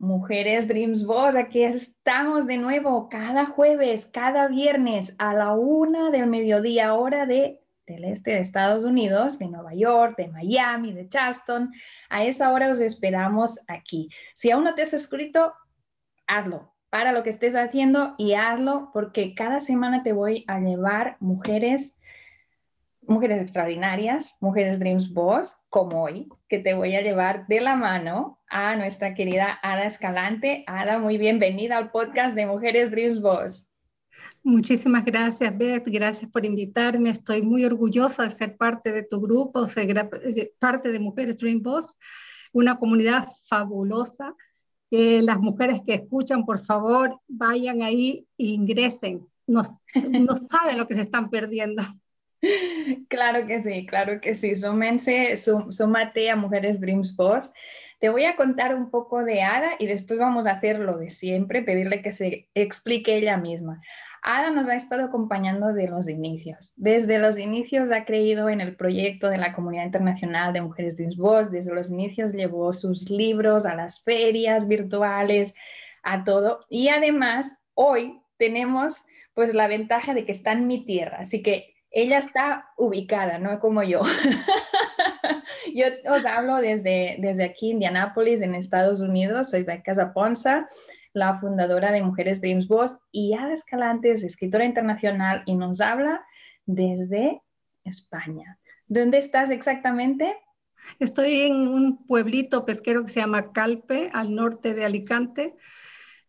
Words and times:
Mujeres 0.00 0.68
Dreams 0.68 1.04
Boss, 1.04 1.34
aquí 1.34 1.64
estamos 1.64 2.46
de 2.46 2.56
nuevo 2.56 3.08
cada 3.08 3.46
jueves, 3.46 4.06
cada 4.06 4.46
viernes 4.46 5.16
a 5.18 5.34
la 5.34 5.54
una 5.54 6.12
del 6.12 6.28
mediodía, 6.28 6.94
hora 6.94 7.26
de, 7.26 7.64
del 7.84 8.04
este 8.04 8.30
de 8.30 8.38
Estados 8.38 8.84
Unidos, 8.84 9.40
de 9.40 9.48
Nueva 9.48 9.74
York, 9.74 10.14
de 10.16 10.28
Miami, 10.28 10.92
de 10.92 11.08
Charleston. 11.08 11.72
A 12.10 12.24
esa 12.24 12.52
hora 12.52 12.70
os 12.70 12.80
esperamos 12.80 13.58
aquí. 13.66 14.08
Si 14.34 14.52
aún 14.52 14.62
no 14.62 14.76
te 14.76 14.82
has 14.82 14.90
suscrito, 14.90 15.52
hazlo. 16.28 16.72
Para 16.90 17.10
lo 17.10 17.24
que 17.24 17.30
estés 17.30 17.56
haciendo 17.56 18.14
y 18.18 18.34
hazlo 18.34 18.90
porque 18.92 19.34
cada 19.34 19.58
semana 19.58 20.04
te 20.04 20.12
voy 20.12 20.44
a 20.46 20.60
llevar 20.60 21.16
mujeres 21.18 21.97
mujeres 23.08 23.40
extraordinarias, 23.40 24.36
mujeres 24.40 24.78
Dreams 24.78 25.12
Boss, 25.12 25.56
como 25.70 26.02
hoy, 26.02 26.28
que 26.48 26.58
te 26.58 26.74
voy 26.74 26.94
a 26.94 27.00
llevar 27.00 27.46
de 27.46 27.60
la 27.60 27.74
mano 27.74 28.38
a 28.48 28.76
nuestra 28.76 29.14
querida 29.14 29.58
Ada 29.62 29.86
Escalante. 29.86 30.62
Ada, 30.66 30.98
muy 30.98 31.16
bienvenida 31.16 31.78
al 31.78 31.90
podcast 31.90 32.36
de 32.36 32.46
Mujeres 32.46 32.90
Dreams 32.90 33.20
Boss. 33.20 33.66
Muchísimas 34.42 35.04
gracias, 35.06 35.56
Beth. 35.56 35.84
Gracias 35.86 36.30
por 36.30 36.44
invitarme. 36.44 37.08
Estoy 37.08 37.40
muy 37.40 37.64
orgullosa 37.64 38.24
de 38.24 38.30
ser 38.30 38.56
parte 38.56 38.92
de 38.92 39.02
tu 39.02 39.20
grupo, 39.20 39.66
ser 39.66 39.96
eh, 39.96 40.52
parte 40.58 40.92
de 40.92 41.00
Mujeres 41.00 41.38
Dreams 41.38 41.62
Boss, 41.62 41.96
una 42.52 42.78
comunidad 42.78 43.26
fabulosa. 43.48 44.34
Que 44.90 45.20
las 45.22 45.38
mujeres 45.38 45.82
que 45.84 45.94
escuchan, 45.94 46.46
por 46.46 46.64
favor, 46.64 47.20
vayan 47.26 47.82
ahí 47.82 48.26
e 48.38 48.46
ingresen. 48.46 49.26
No 49.46 49.62
saben 49.62 50.76
lo 50.76 50.86
que 50.86 50.94
se 50.94 51.02
están 51.02 51.30
perdiendo. 51.30 51.82
Claro 53.08 53.46
que 53.46 53.60
sí, 53.60 53.86
claro 53.86 54.20
que 54.20 54.34
sí. 54.34 54.54
Súmense, 54.54 55.36
súmate 55.36 56.30
a 56.30 56.36
Mujeres 56.36 56.80
Dreams 56.80 57.16
Boss. 57.16 57.52
Te 58.00 58.10
voy 58.10 58.24
a 58.24 58.36
contar 58.36 58.74
un 58.74 58.90
poco 58.90 59.24
de 59.24 59.42
Ada 59.42 59.72
y 59.78 59.86
después 59.86 60.20
vamos 60.20 60.46
a 60.46 60.52
hacer 60.52 60.78
lo 60.78 60.98
de 60.98 61.10
siempre, 61.10 61.62
pedirle 61.62 62.00
que 62.00 62.12
se 62.12 62.48
explique 62.54 63.16
ella 63.16 63.36
misma. 63.36 63.80
Ada 64.22 64.50
nos 64.50 64.68
ha 64.68 64.74
estado 64.74 65.04
acompañando 65.04 65.72
de 65.72 65.88
los 65.88 66.08
inicios. 66.08 66.72
Desde 66.76 67.18
los 67.18 67.38
inicios 67.38 67.90
ha 67.90 68.04
creído 68.04 68.48
en 68.48 68.60
el 68.60 68.76
proyecto 68.76 69.28
de 69.28 69.38
la 69.38 69.52
Comunidad 69.52 69.84
Internacional 69.84 70.52
de 70.52 70.62
Mujeres 70.62 70.96
Dreams 70.96 71.16
Boss. 71.16 71.50
Desde 71.50 71.74
los 71.74 71.90
inicios 71.90 72.32
llevó 72.32 72.72
sus 72.72 73.10
libros 73.10 73.66
a 73.66 73.74
las 73.74 74.02
ferias 74.02 74.68
virtuales, 74.68 75.54
a 76.02 76.24
todo. 76.24 76.60
Y 76.68 76.88
además, 76.88 77.58
hoy 77.74 78.20
tenemos 78.38 79.04
pues 79.34 79.54
la 79.54 79.68
ventaja 79.68 80.14
de 80.14 80.24
que 80.24 80.32
está 80.32 80.52
en 80.52 80.66
mi 80.66 80.84
tierra. 80.84 81.18
Así 81.20 81.42
que 81.42 81.74
ella 81.90 82.18
está 82.18 82.70
ubicada, 82.76 83.38
no 83.38 83.58
como 83.60 83.82
yo. 83.82 84.00
yo 85.74 85.86
os 86.12 86.24
hablo 86.26 86.56
desde, 86.56 87.16
desde 87.18 87.44
aquí, 87.44 87.70
Indianápolis, 87.70 88.42
en 88.42 88.54
Estados 88.54 89.00
Unidos. 89.00 89.50
Soy 89.50 89.62
Becca 89.62 89.94
Zaponza, 89.94 90.68
la 91.12 91.38
fundadora 91.38 91.90
de 91.92 92.02
Mujeres 92.02 92.40
Dreams 92.40 92.68
Boss 92.68 92.98
y 93.10 93.34
Ada 93.34 93.52
Escalante 93.52 94.10
es 94.10 94.22
escritora 94.22 94.64
internacional 94.64 95.42
y 95.46 95.54
nos 95.54 95.80
habla 95.80 96.24
desde 96.66 97.42
España. 97.84 98.58
¿Dónde 98.86 99.18
estás 99.18 99.50
exactamente? 99.50 100.36
Estoy 100.98 101.42
en 101.42 101.68
un 101.68 102.06
pueblito 102.06 102.64
pesquero 102.64 103.04
que 103.04 103.10
se 103.10 103.20
llama 103.20 103.52
Calpe, 103.52 104.08
al 104.12 104.34
norte 104.34 104.74
de 104.74 104.84
Alicante, 104.84 105.56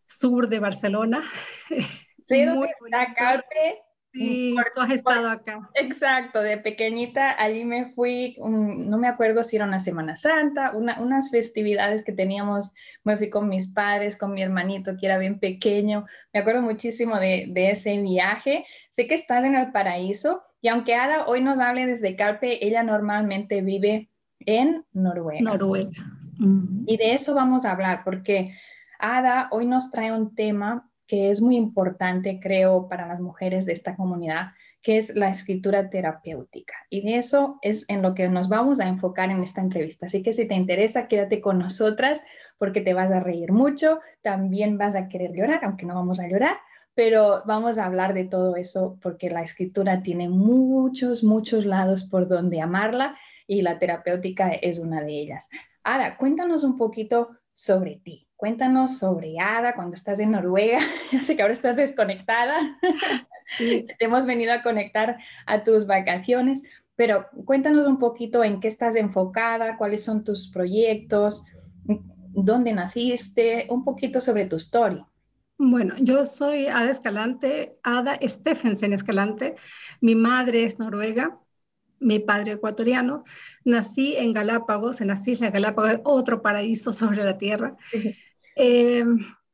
sur 0.06 0.48
de 0.48 0.60
Barcelona. 0.60 1.30
Sí, 2.22 2.44
¿dónde 2.44 2.66
está 2.66 3.12
Calpe? 3.14 3.82
Sí, 4.12 4.56
tú 4.74 4.80
has 4.80 4.90
estado 4.90 5.28
acá. 5.28 5.70
Exacto, 5.74 6.40
de 6.40 6.58
pequeñita 6.58 7.40
allí 7.40 7.64
me 7.64 7.92
fui, 7.92 8.36
no 8.40 8.98
me 8.98 9.06
acuerdo 9.06 9.44
si 9.44 9.56
era 9.56 9.66
una 9.66 9.78
Semana 9.78 10.16
Santa, 10.16 10.72
unas 10.74 11.30
festividades 11.30 12.02
que 12.02 12.12
teníamos, 12.12 12.72
me 13.04 13.16
fui 13.16 13.30
con 13.30 13.48
mis 13.48 13.68
padres, 13.68 14.16
con 14.16 14.32
mi 14.32 14.42
hermanito 14.42 14.96
que 14.98 15.06
era 15.06 15.18
bien 15.18 15.38
pequeño, 15.38 16.06
me 16.32 16.40
acuerdo 16.40 16.62
muchísimo 16.62 17.18
de, 17.18 17.52
ese 17.54 17.98
viaje. 17.98 18.66
Sé 18.90 19.06
que 19.06 19.14
estás 19.14 19.44
en 19.44 19.54
el 19.54 19.70
paraíso 19.70 20.42
y 20.60 20.68
aunque 20.68 20.96
Ada 20.96 21.26
hoy 21.26 21.40
nos 21.40 21.60
hable 21.60 21.86
desde 21.86 22.16
Carpe, 22.16 22.66
ella 22.66 22.82
normalmente 22.82 23.62
vive 23.62 24.08
en 24.40 24.84
Noruega. 24.92 25.40
Noruega. 25.42 25.90
Y 26.86 26.96
de 26.96 27.12
eso 27.12 27.34
vamos 27.34 27.64
a 27.64 27.72
hablar 27.72 28.02
porque 28.04 28.56
Ada 28.98 29.48
hoy 29.52 29.66
nos 29.66 29.90
trae 29.90 30.10
un 30.10 30.34
tema 30.34 30.89
que 31.10 31.28
es 31.28 31.42
muy 31.42 31.56
importante, 31.56 32.38
creo, 32.40 32.86
para 32.86 33.08
las 33.08 33.18
mujeres 33.18 33.66
de 33.66 33.72
esta 33.72 33.96
comunidad, 33.96 34.52
que 34.80 34.96
es 34.96 35.16
la 35.16 35.28
escritura 35.28 35.90
terapéutica. 35.90 36.74
Y 36.88 37.00
de 37.00 37.16
eso 37.16 37.58
es 37.62 37.84
en 37.88 38.00
lo 38.00 38.14
que 38.14 38.28
nos 38.28 38.48
vamos 38.48 38.78
a 38.78 38.86
enfocar 38.86 39.28
en 39.28 39.42
esta 39.42 39.60
entrevista. 39.60 40.06
Así 40.06 40.22
que 40.22 40.32
si 40.32 40.46
te 40.46 40.54
interesa, 40.54 41.08
quédate 41.08 41.40
con 41.40 41.58
nosotras 41.58 42.22
porque 42.58 42.80
te 42.80 42.94
vas 42.94 43.10
a 43.10 43.18
reír 43.18 43.50
mucho, 43.50 43.98
también 44.22 44.78
vas 44.78 44.94
a 44.94 45.08
querer 45.08 45.32
llorar, 45.34 45.64
aunque 45.64 45.84
no 45.84 45.96
vamos 45.96 46.20
a 46.20 46.28
llorar, 46.28 46.58
pero 46.94 47.42
vamos 47.44 47.76
a 47.78 47.86
hablar 47.86 48.14
de 48.14 48.26
todo 48.26 48.54
eso 48.54 48.96
porque 49.02 49.30
la 49.30 49.42
escritura 49.42 50.04
tiene 50.04 50.28
muchos, 50.28 51.24
muchos 51.24 51.66
lados 51.66 52.04
por 52.04 52.28
donde 52.28 52.60
amarla 52.60 53.18
y 53.48 53.62
la 53.62 53.80
terapéutica 53.80 54.50
es 54.50 54.78
una 54.78 55.02
de 55.02 55.18
ellas. 55.18 55.48
Ada, 55.82 56.16
cuéntanos 56.16 56.62
un 56.62 56.76
poquito 56.76 57.30
sobre 57.52 57.96
ti. 57.96 58.29
Cuéntanos 58.40 58.96
sobre 58.96 59.38
Ada 59.38 59.74
cuando 59.74 59.94
estás 59.94 60.18
en 60.18 60.30
Noruega. 60.30 60.78
Ya 61.12 61.20
sé 61.20 61.36
que 61.36 61.42
ahora 61.42 61.52
estás 61.52 61.76
desconectada. 61.76 62.56
Te 63.58 63.96
hemos 63.98 64.24
venido 64.24 64.54
a 64.54 64.62
conectar 64.62 65.18
a 65.44 65.62
tus 65.62 65.86
vacaciones, 65.86 66.62
pero 66.96 67.26
cuéntanos 67.44 67.86
un 67.86 67.98
poquito 67.98 68.42
en 68.42 68.58
qué 68.58 68.68
estás 68.68 68.96
enfocada, 68.96 69.76
cuáles 69.76 70.02
son 70.02 70.24
tus 70.24 70.50
proyectos, 70.50 71.44
dónde 71.84 72.72
naciste, 72.72 73.66
un 73.68 73.84
poquito 73.84 74.22
sobre 74.22 74.46
tu 74.46 74.56
historia. 74.56 75.06
Bueno, 75.58 75.94
yo 75.98 76.24
soy 76.24 76.66
Ada 76.68 76.90
Escalante, 76.90 77.78
Ada 77.82 78.18
Stephensen 78.22 78.94
Escalante. 78.94 79.56
Mi 80.00 80.14
madre 80.14 80.64
es 80.64 80.78
noruega, 80.78 81.38
mi 81.98 82.20
padre 82.20 82.52
ecuatoriano. 82.52 83.24
Nací 83.66 84.16
en 84.16 84.32
Galápagos, 84.32 85.02
en 85.02 85.08
las 85.08 85.28
Islas 85.28 85.52
Galápagos, 85.52 86.00
otro 86.04 86.40
paraíso 86.40 86.94
sobre 86.94 87.22
la 87.22 87.36
tierra. 87.36 87.76
Eh, 88.56 89.04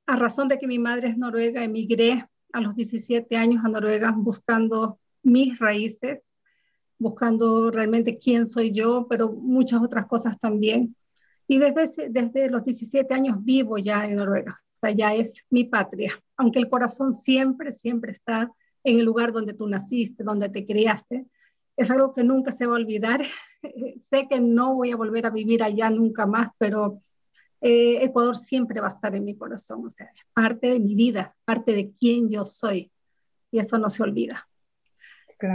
a 0.06 0.16
razón 0.16 0.48
de 0.48 0.58
que 0.58 0.66
mi 0.66 0.78
madre 0.78 1.08
es 1.08 1.18
noruega, 1.18 1.64
emigré 1.64 2.26
a 2.52 2.60
los 2.60 2.74
17 2.74 3.36
años 3.36 3.64
a 3.64 3.68
Noruega 3.68 4.14
buscando 4.16 4.98
mis 5.22 5.58
raíces, 5.58 6.32
buscando 6.98 7.70
realmente 7.70 8.18
quién 8.18 8.46
soy 8.46 8.72
yo, 8.72 9.06
pero 9.08 9.30
muchas 9.30 9.82
otras 9.82 10.06
cosas 10.06 10.38
también. 10.38 10.96
Y 11.48 11.58
desde, 11.58 12.08
desde 12.08 12.50
los 12.50 12.64
17 12.64 13.12
años 13.12 13.44
vivo 13.44 13.78
ya 13.78 14.06
en 14.06 14.16
Noruega, 14.16 14.52
o 14.52 14.76
sea, 14.76 14.90
ya 14.90 15.14
es 15.14 15.44
mi 15.50 15.64
patria, 15.64 16.12
aunque 16.36 16.58
el 16.58 16.68
corazón 16.68 17.12
siempre, 17.12 17.72
siempre 17.72 18.12
está 18.12 18.50
en 18.84 18.98
el 18.98 19.04
lugar 19.04 19.32
donde 19.32 19.52
tú 19.52 19.68
naciste, 19.68 20.24
donde 20.24 20.48
te 20.48 20.64
criaste. 20.64 21.26
Es 21.76 21.90
algo 21.90 22.14
que 22.14 22.24
nunca 22.24 22.52
se 22.52 22.66
va 22.66 22.74
a 22.74 22.76
olvidar. 22.76 23.22
sé 23.98 24.28
que 24.28 24.40
no 24.40 24.76
voy 24.76 24.92
a 24.92 24.96
volver 24.96 25.26
a 25.26 25.30
vivir 25.30 25.62
allá 25.62 25.90
nunca 25.90 26.24
más, 26.24 26.50
pero 26.56 27.00
eh, 27.60 27.98
Ecuador 28.02 28.36
siempre 28.36 28.80
va 28.80 28.88
a 28.88 28.90
estar 28.90 29.14
en 29.14 29.24
mi 29.24 29.36
corazón, 29.36 29.86
o 29.86 29.90
sea, 29.90 30.06
es 30.14 30.22
parte 30.32 30.68
de 30.68 30.80
mi 30.80 30.94
vida, 30.94 31.34
parte 31.44 31.72
de 31.72 31.92
quién 31.92 32.28
yo 32.30 32.44
soy, 32.44 32.90
y 33.50 33.58
eso 33.58 33.78
no 33.78 33.90
se 33.90 34.02
olvida. 34.02 34.46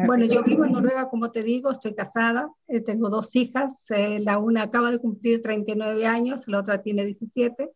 Bueno, 0.06 0.26
yo 0.26 0.44
vivo 0.44 0.64
en 0.64 0.74
Noruega, 0.74 1.10
como 1.10 1.32
te 1.32 1.42
digo, 1.42 1.72
estoy 1.72 1.96
casada, 1.96 2.52
eh, 2.68 2.82
tengo 2.82 3.10
dos 3.10 3.36
hijas, 3.36 3.90
eh, 3.90 4.20
la 4.20 4.38
una 4.38 4.64
acaba 4.64 4.92
de 4.92 5.00
cumplir 5.00 5.42
39 5.42 6.06
años, 6.06 6.48
la 6.48 6.60
otra 6.60 6.82
tiene 6.84 7.04
17, 7.06 7.70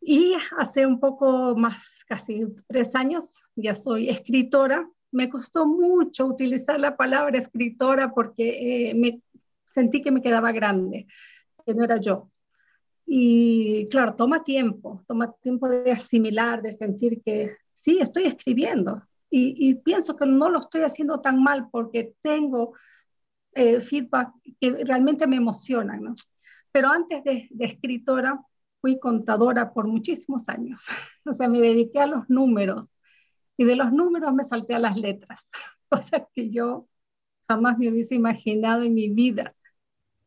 Y 0.00 0.34
hace 0.58 0.86
un 0.86 1.00
poco 1.00 1.54
más, 1.56 2.04
casi 2.06 2.46
tres 2.68 2.94
años, 2.94 3.36
ya 3.56 3.74
soy 3.74 4.08
escritora. 4.08 4.88
Me 5.12 5.28
costó 5.28 5.66
mucho 5.66 6.26
utilizar 6.26 6.78
la 6.78 6.96
palabra 6.96 7.38
escritora 7.38 8.12
porque 8.12 8.90
eh, 8.90 8.94
me 8.94 9.20
sentí 9.64 10.02
que 10.02 10.12
me 10.12 10.22
quedaba 10.22 10.52
grande, 10.52 11.06
que 11.64 11.74
no 11.74 11.84
era 11.84 11.98
yo. 11.98 12.30
Y 13.06 13.88
claro, 13.88 14.14
toma 14.14 14.42
tiempo, 14.42 15.02
toma 15.06 15.32
tiempo 15.40 15.68
de 15.68 15.92
asimilar, 15.92 16.60
de 16.60 16.72
sentir 16.72 17.22
que 17.22 17.56
sí, 17.72 17.98
estoy 18.00 18.24
escribiendo. 18.24 19.02
Y, 19.30 19.74
pienso 19.76 20.16
que 20.16 20.24
no 20.24 20.48
lo 20.48 20.60
estoy 20.60 20.82
haciendo 20.82 21.20
tan 21.20 21.42
mal 21.42 21.68
porque 21.70 22.14
tengo 22.22 22.74
eh, 23.52 23.80
feedback 23.80 24.32
que 24.60 24.84
realmente 24.84 25.26
me 25.26 25.36
emocionan. 25.36 26.02
¿no? 26.02 26.14
Pero 26.72 26.88
antes 26.88 27.22
de, 27.24 27.48
de 27.50 27.64
escritora, 27.66 28.40
fui 28.80 28.98
contadora 28.98 29.72
por 29.72 29.86
muchísimos 29.86 30.48
años. 30.48 30.82
O 31.28 31.32
sea, 31.32 31.48
me 31.48 31.58
dediqué 31.60 31.98
a 31.98 32.06
los 32.06 32.30
números 32.30 32.96
y 33.56 33.64
de 33.64 33.74
los 33.74 33.92
números 33.92 34.32
me 34.32 34.44
salté 34.44 34.74
a 34.74 34.78
las 34.78 34.96
letras, 34.96 35.44
cosa 35.88 36.28
que 36.32 36.50
yo 36.50 36.88
jamás 37.48 37.78
me 37.78 37.90
hubiese 37.90 38.14
imaginado 38.14 38.82
en 38.82 38.94
mi 38.94 39.08
vida. 39.08 39.54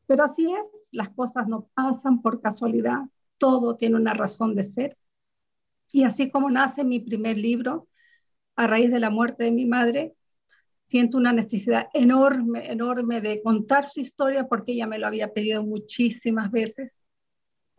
Pero 0.09 0.23
así 0.23 0.51
es, 0.51 0.89
las 0.91 1.09
cosas 1.11 1.47
no 1.47 1.69
pasan 1.75 2.21
por 2.23 2.41
casualidad, 2.41 3.03
todo 3.37 3.77
tiene 3.77 3.95
una 3.95 4.15
razón 4.15 4.55
de 4.55 4.63
ser. 4.63 4.97
Y 5.93 6.03
así 6.03 6.29
como 6.29 6.49
nace 6.49 6.83
mi 6.83 6.99
primer 6.99 7.37
libro, 7.37 7.87
a 8.55 8.65
raíz 8.65 8.91
de 8.91 8.99
la 8.99 9.11
muerte 9.11 9.43
de 9.43 9.51
mi 9.51 9.65
madre, 9.65 10.15
siento 10.85 11.17
una 11.19 11.31
necesidad 11.31 11.89
enorme, 11.93 12.71
enorme 12.71 13.21
de 13.21 13.43
contar 13.43 13.85
su 13.85 13.99
historia 13.99 14.47
porque 14.47 14.71
ella 14.71 14.87
me 14.87 14.97
lo 14.97 15.05
había 15.05 15.31
pedido 15.31 15.63
muchísimas 15.63 16.49
veces 16.49 16.99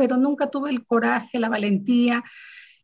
pero 0.00 0.16
nunca 0.16 0.50
tuve 0.50 0.70
el 0.70 0.86
coraje, 0.86 1.38
la 1.38 1.50
valentía, 1.50 2.24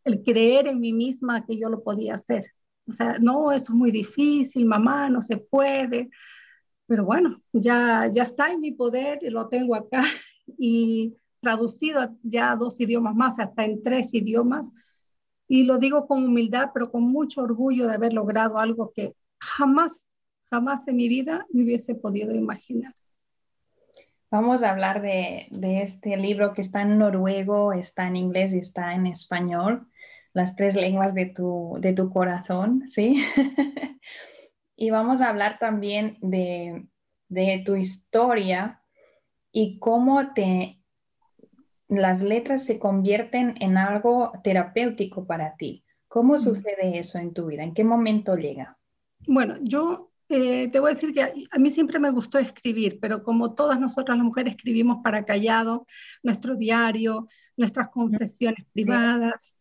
el 0.04 0.22
creer 0.22 0.66
en 0.66 0.80
mí 0.80 0.92
misma 0.92 1.46
que 1.46 1.58
yo 1.58 1.70
lo 1.70 1.82
podía 1.82 2.12
hacer. 2.12 2.44
O 2.86 2.92
sea, 2.92 3.16
no, 3.18 3.52
eso 3.52 3.72
es 3.72 3.78
muy 3.78 3.90
difícil, 3.90 4.66
mamá, 4.66 5.08
no 5.08 5.22
se 5.22 5.38
puede. 5.38 6.10
Pero 6.86 7.04
bueno, 7.04 7.40
ya, 7.52 8.08
ya 8.12 8.22
está 8.22 8.52
en 8.52 8.60
mi 8.60 8.72
poder, 8.72 9.18
lo 9.22 9.48
tengo 9.48 9.74
acá 9.74 10.04
y 10.58 11.16
traducido 11.40 12.16
ya 12.22 12.52
a 12.52 12.56
dos 12.56 12.80
idiomas 12.80 13.14
más, 13.14 13.38
hasta 13.38 13.64
en 13.64 13.82
tres 13.82 14.14
idiomas. 14.14 14.70
Y 15.48 15.64
lo 15.64 15.78
digo 15.78 16.06
con 16.06 16.24
humildad, 16.24 16.70
pero 16.74 16.90
con 16.90 17.02
mucho 17.02 17.42
orgullo 17.42 17.86
de 17.86 17.94
haber 17.94 18.12
logrado 18.12 18.58
algo 18.58 18.92
que 18.92 19.14
jamás, 19.38 20.18
jamás 20.50 20.86
en 20.88 20.96
mi 20.96 21.08
vida 21.08 21.46
me 21.52 21.62
hubiese 21.62 21.94
podido 21.94 22.34
imaginar. 22.34 22.94
Vamos 24.28 24.64
a 24.64 24.70
hablar 24.70 25.02
de, 25.02 25.48
este 25.82 26.16
libro 26.16 26.52
que 26.52 26.60
está 26.60 26.82
en 26.82 26.98
noruego, 26.98 27.72
está 27.72 28.08
en 28.08 28.16
inglés 28.16 28.54
y 28.54 28.58
está 28.58 28.94
en 28.94 29.06
español, 29.06 29.86
las 30.32 30.56
tres 30.56 30.74
lenguas 30.74 31.14
de 31.14 31.26
tu, 31.26 31.76
de 31.80 31.92
tu 31.92 32.10
corazón, 32.10 32.86
¿sí? 32.86 33.24
y 34.76 34.90
vamos 34.90 35.22
a 35.22 35.30
hablar 35.30 35.58
también 35.58 36.18
de, 36.20 36.86
de 37.28 37.62
tu 37.64 37.76
historia 37.76 38.82
y 39.50 39.78
cómo 39.78 40.34
te, 40.34 40.82
las 41.88 42.22
letras 42.22 42.64
se 42.64 42.78
convierten 42.78 43.54
en 43.60 43.78
algo 43.78 44.32
terapéutico 44.44 45.26
para 45.26 45.56
ti. 45.56 45.84
¿Cómo 46.08 46.38
sucede 46.38 46.98
eso 46.98 47.18
en 47.18 47.32
tu 47.32 47.46
vida? 47.46 47.62
¿En 47.62 47.74
qué 47.74 47.84
momento 47.84 48.36
llega? 48.36 48.78
Bueno, 49.26 49.56
yo 49.60 50.12
eh, 50.28 50.68
te 50.70 50.80
voy 50.80 50.90
a 50.90 50.94
decir 50.94 51.12
que 51.12 51.22
a, 51.22 51.58
mí 51.58 51.70
siempre 51.70 51.98
me 51.98 52.10
gustó 52.10 52.38
escribir, 52.38 52.98
pero 53.00 53.22
como 53.22 53.54
todas 53.54 53.78
nosotras 53.78 54.16
las 54.16 54.24
mujeres 54.24 54.54
escribimos 54.54 54.98
para 55.02 55.24
callado, 55.24 55.86
nuestro 56.22 56.56
diario, 56.56 57.28
nuestras 57.56 57.90
confesiones 57.90 58.66
privadas, 58.72 59.56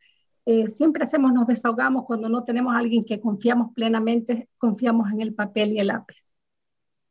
eh, 0.45 0.67
siempre 0.67 1.03
hacemos, 1.03 1.33
nos 1.33 1.47
desahogamos 1.47 2.05
cuando 2.05 2.29
no 2.29 2.43
tenemos 2.43 2.73
a 2.73 2.77
alguien 2.77 3.03
que 3.03 3.19
confiamos 3.19 3.73
plenamente, 3.73 4.49
confiamos 4.57 5.11
en 5.11 5.21
el 5.21 5.33
papel 5.33 5.73
y 5.73 5.79
el 5.79 5.87
lápiz. 5.87 6.17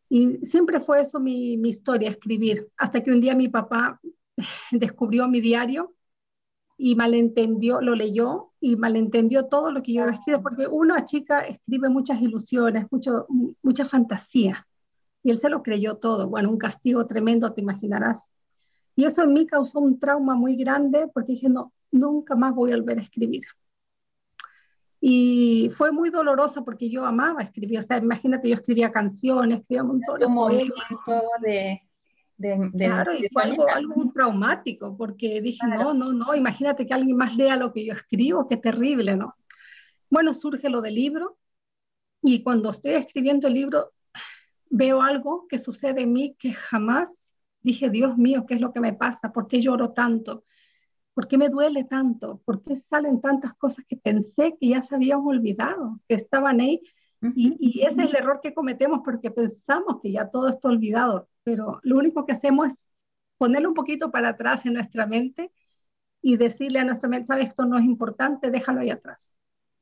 Y 0.09 0.39
siempre 0.45 0.81
fue 0.81 1.01
eso 1.01 1.19
mi, 1.19 1.57
mi 1.57 1.71
historia, 1.71 2.11
escribir, 2.11 2.69
hasta 2.77 3.03
que 3.03 3.11
un 3.11 3.21
día 3.21 3.35
mi 3.35 3.49
papá 3.49 4.01
descubrió 4.71 5.27
mi 5.29 5.41
diario 5.41 5.95
y 6.77 6.95
malentendió, 6.95 7.81
lo 7.81 7.95
leyó 7.95 8.53
y 8.61 8.77
malentendió 8.77 9.47
todo 9.47 9.71
lo 9.71 9.83
que 9.83 9.93
yo 9.95 10.03
había 10.05 10.15
escrito, 10.15 10.43
porque 10.43 10.67
una 10.67 11.05
chica 11.05 11.41
escribe 11.41 11.89
muchas 11.89 12.21
ilusiones, 12.21 12.87
mucho, 12.91 13.27
mucha 13.63 13.85
fantasía, 13.85 14.67
y 15.23 15.31
él 15.31 15.37
se 15.39 15.49
lo 15.49 15.63
creyó 15.63 15.97
todo. 15.97 16.29
Bueno, 16.29 16.51
un 16.51 16.59
castigo 16.59 17.07
tremendo, 17.07 17.53
te 17.53 17.63
imaginarás. 17.63 18.31
Y 18.95 19.07
eso 19.07 19.23
en 19.23 19.33
mí 19.33 19.47
causó 19.47 19.81
un 19.81 19.99
trauma 19.99 20.35
muy 20.35 20.57
grande, 20.57 21.09
porque 21.13 21.33
dije, 21.33 21.49
no, 21.49 21.73
nunca 21.95 22.35
más 22.35 22.55
voy 22.55 22.73
a 22.73 22.77
volver 22.77 22.99
a 22.99 23.03
escribir. 23.03 23.43
Y 25.01 25.71
fue 25.73 25.93
muy 25.93 26.11
doloroso 26.11 26.65
porque 26.65 26.89
yo 26.89 27.05
amaba 27.05 27.43
escribir, 27.43 27.79
o 27.79 27.83
sea, 27.83 27.99
imagínate, 27.99 28.49
yo 28.49 28.55
escribía 28.55 28.91
canciones, 28.91 29.61
escribía 29.61 29.83
un 29.83 29.89
montón 29.89 30.19
de 30.19 30.27
poemas. 30.27 30.71
de 32.37 32.71
claro, 32.77 33.13
y 33.15 33.29
fue 33.29 33.43
algo, 33.43 33.69
algo 33.69 34.11
traumático, 34.13 34.97
porque 34.97 35.41
dije, 35.41 35.67
no, 35.67 35.95
no, 35.95 36.13
no, 36.13 36.35
imagínate 36.35 36.87
que 36.87 36.95
alguien 36.95 37.17
más 37.17 37.37
lea 37.37 37.57
lo 37.57 37.73
que 37.73 37.85
yo 37.85 37.93
escribo, 37.93 38.49
qué 38.49 38.57
terrible, 38.57 39.17
¿no? 39.17 39.35
Bueno, 40.11 40.33
surge 40.35 40.69
lo 40.69 40.81
del 40.81 40.95
libro, 40.95 41.39
y 42.23 42.43
cuando 42.43 42.71
estoy 42.71 42.93
escribiendo 42.95 43.47
el 43.47 43.55
libro, 43.55 43.93
veo 44.71 45.03
algo 45.03 45.47
que 45.49 45.59
sucede 45.59 46.03
en 46.03 46.13
mí 46.15 46.35
que 46.39 46.53
jamás 46.55 47.31
dije, 47.61 47.91
Dios 47.91 48.17
mío, 48.17 48.47
¿qué 48.47 48.55
es 48.55 48.61
lo 48.61 48.73
que 48.73 48.81
me 48.81 48.95
pasa? 48.95 49.33
¿Por 49.33 49.47
qué 49.47 49.61
lloro 49.61 49.93
tanto? 49.93 50.45
¿Por 51.15 51.29
qué 51.29 51.39
me 51.39 51.49
duele 51.49 51.85
tanto? 51.85 52.41
¿Por 52.45 52.63
qué 52.63 52.77
salen 52.77 53.21
tantas 53.21 53.55
cosas 53.55 53.85
que 53.87 53.97
pensé 53.97 54.57
que 54.61 54.69
ya 54.69 54.83
se 54.83 54.97
habían 54.97 55.21
olvidado, 55.21 56.01
que 56.09 56.17
estaban 56.17 56.61
ahí? 56.61 56.83
Y, 57.35 57.57
y, 57.59 57.83
ese 57.87 58.03
es 58.03 58.11
el 58.11 58.17
error 58.17 58.41
que 58.43 58.53
cometemos 58.53 59.01
porque 59.03 59.31
pensamos 59.31 60.01
que 60.03 60.13
ya 60.13 60.29
todo 60.29 60.49
está 60.49 60.69
olvidado 60.69 61.27
pero 61.45 61.79
lo 61.83 61.97
único 61.99 62.27
que 62.27 62.33
hacemos 62.33 62.69
es 62.69 62.87
ponerlo 63.39 63.69
un 63.69 63.75
poquito 63.75 64.11
para 64.11 64.31
atrás 64.31 64.67
en 64.67 64.73
nuestra 64.73 65.07
mente 65.07 65.53
y 66.23 66.37
decirle 66.39 66.81
a 66.81 66.85
nuestra 66.85 67.09
mente, 67.09 67.27
sabes, 67.27 67.51
esto 67.51 67.67
no 67.67 67.79
es 67.79 67.85
importante, 67.85 68.51
déjalo 68.51 68.81
ahí 68.81 68.91
atrás. 68.91 69.31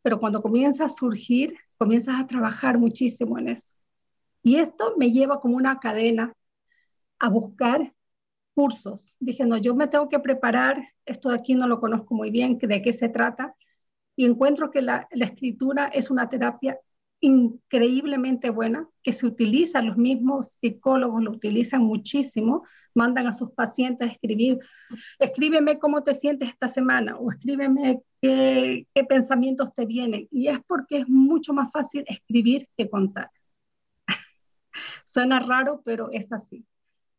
Pero 0.02 0.18
cuando 0.18 0.42
comienza 0.42 0.86
a 0.86 0.88
surgir, 0.88 1.56
comienzas 1.78 2.20
a 2.20 2.26
trabajar 2.26 2.78
muchísimo 2.78 3.38
en 3.38 3.48
eso. 3.50 3.72
Y 4.42 4.56
esto 4.56 4.94
me 4.98 5.12
lleva 5.12 5.40
como 5.40 5.56
una 5.56 5.78
cadena 5.78 6.32
a 7.20 7.28
buscar 7.28 7.94
cursos. 8.54 9.16
Dije, 9.20 9.44
no, 9.44 9.56
yo 9.56 9.74
me 9.74 9.88
tengo 9.88 10.08
que 10.08 10.18
preparar, 10.18 10.82
esto 11.04 11.30
de 11.30 11.36
aquí 11.36 11.54
no 11.54 11.66
lo 11.66 11.80
conozco 11.80 12.14
muy 12.14 12.30
bien, 12.30 12.58
de 12.58 12.82
qué 12.82 12.92
se 12.92 13.08
trata, 13.08 13.54
y 14.16 14.26
encuentro 14.26 14.70
que 14.70 14.82
la, 14.82 15.08
escritura 15.10 15.86
es 15.88 16.10
una 16.10 16.28
terapia 16.28 16.78
increíblemente 17.20 18.50
buena, 18.50 18.88
que 19.02 19.12
se 19.12 19.26
utiliza, 19.26 19.80
los 19.80 19.96
mismos 19.96 20.52
psicólogos 20.52 21.22
lo 21.22 21.30
utilizan 21.30 21.82
muchísimo, 21.82 22.64
mandan 22.94 23.26
a 23.26 23.32
sus 23.32 23.52
pacientes 23.52 24.08
a 24.08 24.12
escribir, 24.12 24.58
escríbeme 25.18 25.78
cómo 25.78 26.02
te 26.02 26.14
sientes 26.14 26.50
esta 26.50 26.68
semana 26.68 27.16
o 27.16 27.30
escríbeme 27.30 28.02
qué, 28.20 28.86
qué 28.92 29.04
pensamientos 29.04 29.72
te 29.74 29.86
vienen. 29.86 30.28
Y 30.30 30.48
es 30.48 30.58
porque 30.66 30.98
es 30.98 31.08
mucho 31.08 31.54
más 31.54 31.70
fácil 31.72 32.04
escribir 32.08 32.68
que 32.76 32.90
contar. 32.90 33.30
Suena 35.06 35.40
raro, 35.40 35.80
pero 35.84 36.10
es 36.10 36.32
así. 36.32 36.66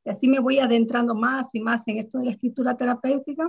Y 0.05 0.10
así 0.10 0.27
me 0.27 0.39
voy 0.39 0.60
adentrando 0.60 1.15
más 1.15 1.53
y 1.55 1.62
más 1.62 1.88
en 1.88 1.98
esto 1.98 2.19
de 2.19 2.25
la 2.25 2.31
escritura 2.31 2.75
terapéutica 2.75 3.43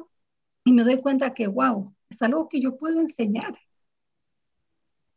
y 0.64 0.72
me 0.72 0.84
doy 0.84 1.00
cuenta 1.00 1.34
que, 1.34 1.46
wow, 1.46 1.94
es 2.08 2.22
algo 2.22 2.48
que 2.48 2.60
yo 2.60 2.76
puedo 2.76 3.00
enseñar 3.00 3.54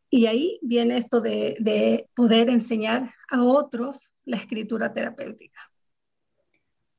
y 0.09 0.27
ahí 0.27 0.59
viene 0.61 0.97
esto 0.97 1.21
de, 1.21 2.07
poder 2.15 2.49
enseñar 2.49 3.13
a 3.29 3.43
otros 3.43 4.11
la 4.25 4.37
escritura 4.37 4.93
terapéutica. 4.93 5.59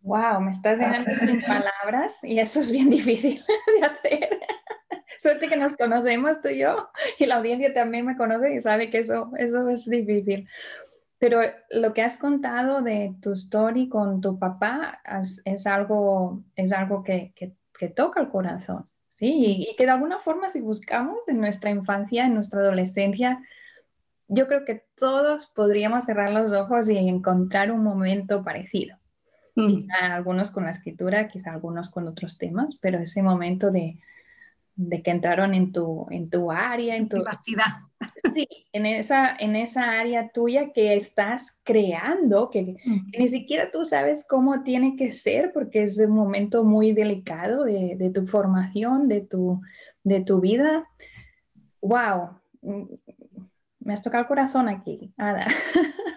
Wow, 0.00 0.40
me 0.40 0.50
estás 0.50 0.78
dejando 0.78 1.10
sin 1.10 1.42
palabras 1.46 2.20
y 2.22 2.38
eso 2.38 2.60
es 2.60 2.70
bien 2.70 2.90
difícil 2.90 3.42
de 3.80 3.86
hacer. 3.86 4.40
Suerte 5.18 5.48
que 5.48 5.56
nos 5.56 5.76
conocemos 5.76 6.40
tú 6.40 6.48
y 6.48 6.58
yo 6.58 6.90
y 7.18 7.26
la 7.26 7.36
audiencia 7.36 7.72
también 7.72 8.06
me 8.06 8.16
conoce 8.16 8.54
y 8.54 8.60
sabe 8.60 8.90
que 8.90 8.98
eso, 8.98 9.32
eso 9.36 9.68
es 9.68 9.88
difícil. 9.88 10.48
Pero 11.18 11.40
lo 11.70 11.92
que 11.94 12.02
has 12.02 12.16
contado 12.16 12.82
de 12.82 13.14
tu 13.20 13.32
story 13.32 13.88
con 13.88 14.20
tu 14.20 14.38
papá 14.38 15.00
es, 15.44 15.66
algo, 15.66 16.44
es 16.54 16.72
algo 16.72 17.02
que, 17.02 17.32
que 17.34 17.88
toca 17.88 18.20
el 18.20 18.28
corazón. 18.28 18.88
Sí, 19.18 19.66
y 19.68 19.74
que 19.74 19.84
de 19.84 19.90
alguna 19.90 20.20
forma 20.20 20.48
si 20.48 20.60
buscamos 20.60 21.26
en 21.26 21.40
nuestra 21.40 21.70
infancia, 21.70 22.24
en 22.24 22.34
nuestra 22.34 22.60
adolescencia, 22.60 23.42
yo 24.28 24.46
creo 24.46 24.64
que 24.64 24.84
todos 24.96 25.46
podríamos 25.46 26.04
cerrar 26.04 26.30
los 26.30 26.52
ojos 26.52 26.88
y 26.88 26.96
encontrar 26.96 27.72
un 27.72 27.82
momento 27.82 28.44
parecido. 28.44 28.96
Mm. 29.56 29.88
algunos 29.90 30.52
con 30.52 30.66
la 30.66 30.70
escritura, 30.70 31.26
quizá 31.26 31.50
algunos 31.50 31.90
con 31.90 32.06
otros 32.06 32.38
temas, 32.38 32.76
pero 32.76 33.00
ese 33.00 33.24
momento 33.24 33.72
de, 33.72 33.98
de 34.76 35.02
que 35.02 35.10
entraron 35.10 35.52
en 35.52 35.72
tu, 35.72 36.06
en 36.10 36.30
tu 36.30 36.52
área, 36.52 36.94
en 36.94 37.08
tu 37.08 37.16
privacidad. 37.16 37.87
Sí, 38.34 38.46
en 38.72 38.86
esa, 38.86 39.34
en 39.36 39.56
esa 39.56 39.98
área 39.98 40.30
tuya 40.30 40.72
que 40.72 40.94
estás 40.94 41.60
creando, 41.64 42.50
que, 42.50 42.76
ni 43.18 43.28
siquiera 43.28 43.70
tú 43.70 43.84
sabes 43.84 44.26
cómo 44.28 44.62
tiene 44.62 44.96
que 44.96 45.12
ser, 45.12 45.52
porque 45.52 45.82
es 45.82 45.98
un 45.98 46.10
momento 46.10 46.64
muy 46.64 46.92
delicado 46.92 47.64
de, 47.64 47.96
de 47.96 48.10
tu 48.10 48.26
formación, 48.26 49.08
de 49.08 49.22
tu, 49.22 49.60
de 50.04 50.20
tu 50.20 50.40
vida. 50.40 50.88
¡Wow! 51.80 52.40
Mm, 52.62 52.84
me 53.80 53.92
has 53.92 54.02
tocado 54.02 54.22
el 54.22 54.28
corazón 54.28 54.68
aquí, 54.68 55.12
Ada. 55.16 55.46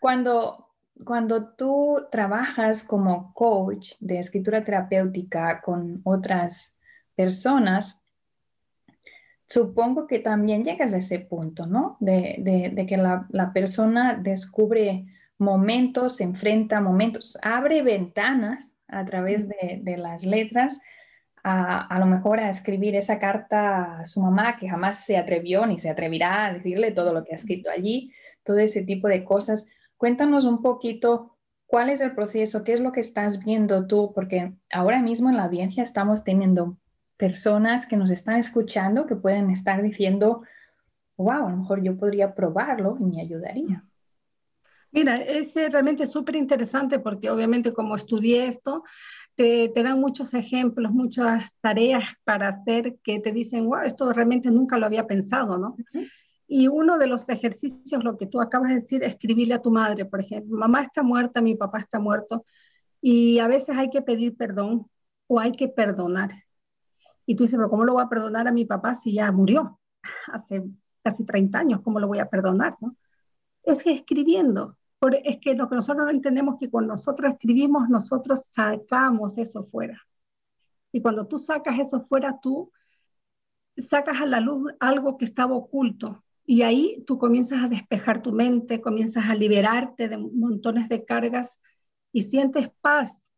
cuando, 0.00 0.68
cuando 1.04 1.54
tú 1.54 2.06
trabajas 2.10 2.82
como 2.82 3.32
coach 3.34 3.92
de 4.00 4.18
escritura 4.18 4.64
terapéutica 4.64 5.60
con 5.60 6.00
otras 6.04 6.76
personas, 7.14 7.99
supongo 9.50 10.06
que 10.06 10.20
también 10.20 10.64
llegas 10.64 10.94
a 10.94 10.98
ese 10.98 11.18
punto, 11.18 11.66
¿no? 11.66 11.96
De, 12.00 12.86
que 12.88 12.96
la, 12.96 13.52
persona 13.52 14.14
descubre 14.14 15.06
momentos, 15.38 16.16
se 16.16 16.24
enfrenta 16.24 16.80
momentos, 16.80 17.36
abre 17.42 17.82
ventanas 17.82 18.76
a 18.86 19.04
través 19.04 19.48
de, 19.48 19.96
las 19.98 20.24
letras, 20.24 20.80
a, 21.42 21.84
a, 21.84 21.98
lo 21.98 22.06
mejor 22.06 22.38
a 22.38 22.48
escribir 22.48 22.94
esa 22.94 23.18
carta 23.18 23.98
a 23.98 24.04
su 24.04 24.20
mamá 24.20 24.56
que 24.56 24.68
jamás 24.68 25.04
se 25.04 25.16
atrevió 25.16 25.66
ni 25.66 25.78
se 25.78 25.90
atreverá 25.90 26.46
a 26.46 26.52
decirle 26.52 26.92
todo 26.92 27.12
lo 27.12 27.24
que 27.24 27.32
ha 27.32 27.36
escrito 27.36 27.70
allí, 27.70 28.12
todo 28.44 28.58
ese 28.58 28.82
tipo 28.84 29.08
de 29.08 29.24
cosas. 29.24 29.68
Cuéntanos 29.96 30.44
un 30.44 30.62
poquito 30.62 31.36
cuál 31.66 31.88
es 31.88 32.00
el 32.00 32.14
proceso, 32.14 32.62
qué 32.62 32.72
es 32.72 32.80
lo 32.80 32.92
que 32.92 33.00
estás 33.00 33.44
viendo 33.44 33.86
tú, 33.86 34.12
porque 34.14 34.52
ahora 34.70 35.02
mismo 35.02 35.28
en 35.28 35.36
la 35.36 35.44
audiencia 35.44 35.82
estamos 35.82 36.22
teniendo 36.22 36.76
personas 37.20 37.84
que 37.84 37.98
nos 37.98 38.10
están 38.10 38.36
escuchando 38.36 39.06
que 39.06 39.14
pueden 39.14 39.50
estar 39.50 39.82
diciendo, 39.82 40.42
wow, 41.18 41.46
a 41.46 41.50
lo 41.50 41.56
mejor 41.58 41.82
yo 41.82 41.96
podría 41.98 42.34
probarlo 42.34 42.96
y 42.98 43.04
me 43.04 43.20
ayudaría. 43.20 43.84
Mira, 44.90 45.16
es 45.18 45.54
realmente 45.54 46.06
súper 46.06 46.34
interesante 46.34 46.98
porque 46.98 47.30
obviamente 47.30 47.72
como 47.72 47.94
estudié 47.94 48.44
esto, 48.44 48.82
te, 49.36 49.68
te, 49.68 49.82
dan 49.82 50.00
muchos 50.00 50.34
ejemplos, 50.34 50.90
muchas 50.90 51.54
tareas 51.60 52.04
para 52.24 52.48
hacer 52.48 52.96
que 53.04 53.20
te 53.20 53.32
dicen, 53.32 53.66
wow, 53.66 53.82
esto 53.84 54.12
realmente 54.12 54.50
nunca 54.50 54.78
lo 54.78 54.86
había 54.86 55.06
pensado, 55.06 55.58
¿no? 55.58 55.76
Y 56.48 56.66
uno 56.66 56.98
de 56.98 57.06
los 57.06 57.28
ejercicios, 57.28 58.02
lo 58.02 58.16
que 58.16 58.26
tú 58.26 58.40
acabas 58.40 58.70
de 58.70 58.76
decir, 58.76 59.04
escribirle 59.04 59.54
a 59.54 59.62
tu 59.62 59.70
madre, 59.70 60.06
por 60.06 60.20
ejemplo, 60.20 60.56
mamá 60.56 60.82
está 60.82 61.02
muerta, 61.02 61.40
mi 61.40 61.54
papá 61.54 61.78
está 61.78 62.00
muerto, 62.00 62.44
y 63.00 63.38
a 63.38 63.46
veces 63.46 63.76
hay 63.78 63.90
que 63.90 64.02
pedir 64.02 64.36
perdón 64.36 64.86
o 65.28 65.38
hay 65.38 65.52
que 65.52 65.68
perdonar. 65.68 66.30
Y 67.26 67.36
tú 67.36 67.44
dices, 67.44 67.56
pero 67.56 67.70
¿cómo 67.70 67.84
lo 67.84 67.94
voy 67.94 68.02
a 68.02 68.08
perdonar 68.08 68.48
a 68.48 68.52
mi 68.52 68.64
papá 68.64 68.94
si 68.94 69.12
ya 69.14 69.30
murió 69.32 69.78
hace 70.32 70.64
casi 71.02 71.24
30 71.24 71.58
años? 71.58 71.80
¿Cómo 71.82 72.00
lo 72.00 72.08
voy 72.08 72.18
a 72.18 72.28
perdonar? 72.28 72.76
Es 73.62 73.82
que 73.82 73.92
escribiendo, 73.92 74.76
es 75.24 75.38
que 75.38 75.54
lo 75.54 75.68
que 75.68 75.76
nosotros 75.76 76.06
no 76.06 76.12
entendemos 76.12 76.56
que 76.58 76.70
cuando 76.70 76.92
nosotros 76.92 77.32
escribimos, 77.32 77.88
nosotros 77.88 78.44
sacamos 78.46 79.38
eso 79.38 79.64
fuera. 79.64 80.00
Y 80.92 81.00
cuando 81.00 81.26
tú 81.26 81.38
sacas 81.38 81.78
eso 81.78 82.00
fuera, 82.00 82.38
tú 82.40 82.70
sacas 83.76 84.20
a 84.20 84.26
la 84.26 84.40
luz 84.40 84.72
algo 84.80 85.16
que 85.16 85.24
estaba 85.24 85.54
oculto. 85.54 86.24
Y 86.44 86.62
ahí 86.62 87.04
tú 87.06 87.18
comienzas 87.18 87.62
a 87.62 87.68
despejar 87.68 88.22
tu 88.22 88.32
mente, 88.32 88.80
comienzas 88.80 89.28
a 89.28 89.34
liberarte 89.34 90.08
de 90.08 90.18
montones 90.18 90.88
de 90.88 91.04
cargas 91.04 91.60
y 92.12 92.24
sientes 92.24 92.70
paz, 92.80 93.29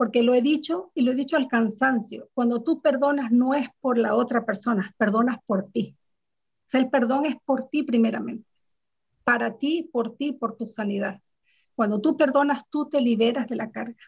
porque 0.00 0.22
lo 0.22 0.32
he 0.32 0.40
dicho 0.40 0.92
y 0.94 1.02
lo 1.02 1.12
he 1.12 1.14
dicho 1.14 1.36
al 1.36 1.46
cansancio. 1.46 2.30
Cuando 2.32 2.62
tú 2.62 2.80
perdonas 2.80 3.30
no 3.30 3.52
es 3.52 3.68
por 3.82 3.98
la 3.98 4.14
otra 4.14 4.46
persona, 4.46 4.94
perdonas 4.96 5.36
por 5.44 5.64
ti. 5.72 5.94
O 5.94 6.64
sea, 6.64 6.80
el 6.80 6.88
perdón 6.88 7.26
es 7.26 7.36
por 7.44 7.68
ti 7.68 7.82
primeramente, 7.82 8.48
para 9.24 9.58
ti, 9.58 9.90
por 9.92 10.16
ti, 10.16 10.32
por 10.32 10.56
tu 10.56 10.66
sanidad. 10.66 11.20
Cuando 11.74 12.00
tú 12.00 12.16
perdonas, 12.16 12.62
tú 12.70 12.88
te 12.88 12.98
liberas 13.02 13.46
de 13.46 13.56
la 13.56 13.70
carga. 13.70 14.02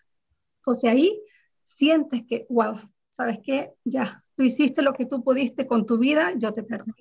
Entonces 0.60 0.90
ahí 0.90 1.22
sientes 1.62 2.22
que, 2.26 2.46
wow, 2.48 2.80
¿sabes 3.10 3.40
qué? 3.44 3.74
Ya, 3.84 4.24
tú 4.34 4.44
hiciste 4.44 4.80
lo 4.80 4.94
que 4.94 5.04
tú 5.04 5.22
pudiste 5.22 5.66
con 5.66 5.84
tu 5.84 5.98
vida, 5.98 6.32
yo 6.38 6.54
te 6.54 6.62
perdono. 6.62 6.94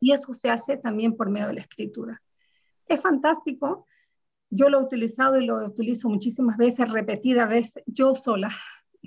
Y 0.00 0.12
eso 0.12 0.32
se 0.32 0.48
hace 0.48 0.78
también 0.78 1.18
por 1.18 1.28
medio 1.28 1.48
de 1.48 1.54
la 1.56 1.60
escritura. 1.60 2.22
Es 2.86 3.02
fantástico 3.02 3.84
yo 4.50 4.68
lo 4.68 4.80
he 4.80 4.84
utilizado 4.84 5.40
y 5.40 5.46
lo 5.46 5.64
utilizo 5.64 6.08
muchísimas 6.08 6.56
veces, 6.56 6.90
repetidas 6.90 7.48
veces, 7.48 7.82
yo 7.86 8.14
sola. 8.14 8.50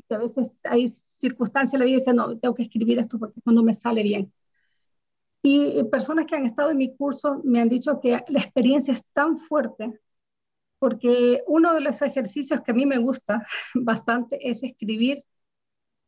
a 0.09 0.17
veces 0.17 0.51
hay 0.63 0.87
circunstancias 0.87 1.73
en 1.75 1.79
la 1.79 1.85
vida 1.85 1.97
y 1.97 1.99
dice, 1.99 2.13
no, 2.13 2.37
tengo 2.37 2.55
que 2.55 2.63
escribir 2.63 2.99
esto 2.99 3.19
porque 3.19 3.39
no 3.45 3.63
me 3.63 3.73
sale 3.73 4.03
bien. 4.03 4.31
Y 5.43 5.83
personas 5.91 6.25
que 6.25 6.35
han 6.35 6.45
estado 6.45 6.71
en 6.71 6.77
mi 6.77 6.95
curso 6.95 7.41
me 7.43 7.59
han 7.59 7.69
dicho 7.69 7.99
que 7.99 8.23
la 8.27 8.39
experiencia 8.39 8.93
es 8.93 9.05
tan 9.13 9.37
fuerte 9.37 9.99
porque 10.79 11.39
uno 11.47 11.73
de 11.73 11.81
los 11.81 12.01
ejercicios 12.01 12.61
que 12.61 12.71
a 12.71 12.73
mí 12.73 12.85
me 12.85 12.97
gusta 12.97 13.47
bastante 13.73 14.49
es 14.49 14.63
escribir 14.63 15.23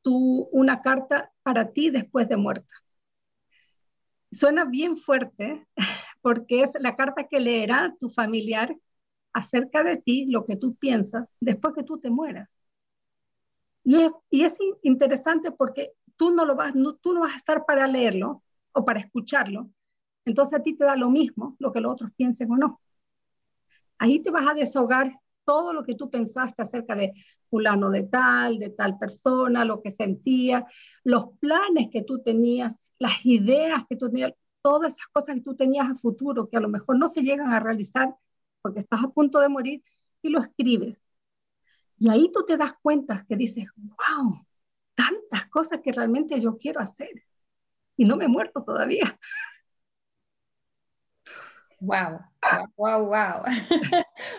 tú 0.01 0.49
una 0.51 0.81
carta 0.81 1.31
para 1.43 1.71
ti 1.71 1.89
después 1.89 2.29
de 2.29 2.37
muerta. 2.37 2.73
Suena 4.31 4.65
bien 4.65 4.97
fuerte 4.97 5.65
porque 6.21 6.63
es 6.63 6.73
la 6.79 6.95
carta 6.95 7.27
que 7.29 7.39
leerá 7.39 7.95
tu 7.99 8.09
familiar 8.09 8.75
acerca 9.35 9.83
de 9.83 9.97
ti 9.97 10.25
lo 10.27 10.45
que 10.45 10.55
tú 10.55 10.75
piensas 10.75 11.37
después 11.41 11.75
que 11.75 11.83
tú 11.83 11.99
te 11.99 12.09
mueras. 12.09 12.49
Y 13.83 13.95
es, 13.95 14.11
y 14.29 14.43
es 14.43 14.57
interesante 14.81 15.51
porque 15.51 15.91
tú 16.15 16.31
no, 16.31 16.45
lo 16.45 16.55
vas, 16.55 16.73
tú 17.01 17.13
no 17.13 17.19
vas 17.19 17.33
a 17.33 17.35
estar 17.35 17.65
para 17.65 17.85
leerlo 17.85 18.43
o 18.71 18.85
para 18.85 19.01
escucharlo, 19.01 19.69
entonces 20.23 20.57
a 20.57 20.63
ti 20.63 20.73
te 20.73 20.85
da 20.85 20.95
lo 20.95 21.09
mismo 21.09 21.57
lo 21.59 21.73
que 21.73 21.81
los 21.81 21.91
otros 21.91 22.11
piensen 22.15 22.49
o 22.51 22.57
no. 22.57 22.81
Ahí 23.97 24.21
te 24.21 24.31
vas 24.31 24.47
a 24.47 24.53
deshogar 24.53 25.19
todo 25.43 25.73
lo 25.73 25.83
que 25.83 25.95
tú 25.95 26.09
pensaste 26.09 26.61
acerca 26.61 26.95
de 26.95 27.13
fulano 27.49 27.89
de 27.89 28.03
tal, 28.03 28.57
de 28.57 28.69
tal 28.69 28.97
persona, 28.97 29.65
lo 29.65 29.81
que 29.81 29.91
sentía, 29.91 30.65
los 31.03 31.37
planes 31.39 31.89
que 31.91 32.03
tú 32.03 32.23
tenías, 32.23 32.93
las 32.99 33.25
ideas 33.25 33.83
que 33.89 33.97
tú 33.97 34.09
tenías, 34.09 34.33
todas 34.61 34.93
esas 34.93 35.07
cosas 35.07 35.35
que 35.35 35.41
tú 35.41 35.55
tenías 35.55 35.89
a 35.89 35.95
futuro 35.95 36.47
que 36.47 36.57
a 36.57 36.61
lo 36.61 36.69
mejor 36.69 36.97
no 36.97 37.09
se 37.09 37.21
llegan 37.21 37.51
a 37.53 37.59
realizar 37.59 38.15
porque 38.65 38.79
estás 38.79 39.03
a 39.03 39.09
punto 39.09 39.39
de 39.39 39.47
morir 39.47 39.83
y 40.23 40.29
lo 40.29 40.41
escribes. 40.41 41.07
Y 41.99 42.09
ahí 42.09 42.31
tú 42.33 42.43
te 42.47 42.57
das 42.57 42.73
cuenta 42.81 43.23
que 43.29 43.35
dices, 43.35 43.67
wow, 43.77 44.43
tantas 44.95 45.45
cosas 45.51 45.81
que 45.83 45.91
realmente 45.91 46.39
yo 46.39 46.57
quiero 46.57 46.79
hacer 46.79 47.11
y 47.95 48.05
no 48.05 48.17
me 48.17 48.25
he 48.25 48.27
muerto 48.27 48.63
todavía. 48.63 49.19
Wow, 51.79 52.21
wow, 52.75 53.05
wow, 53.05 53.43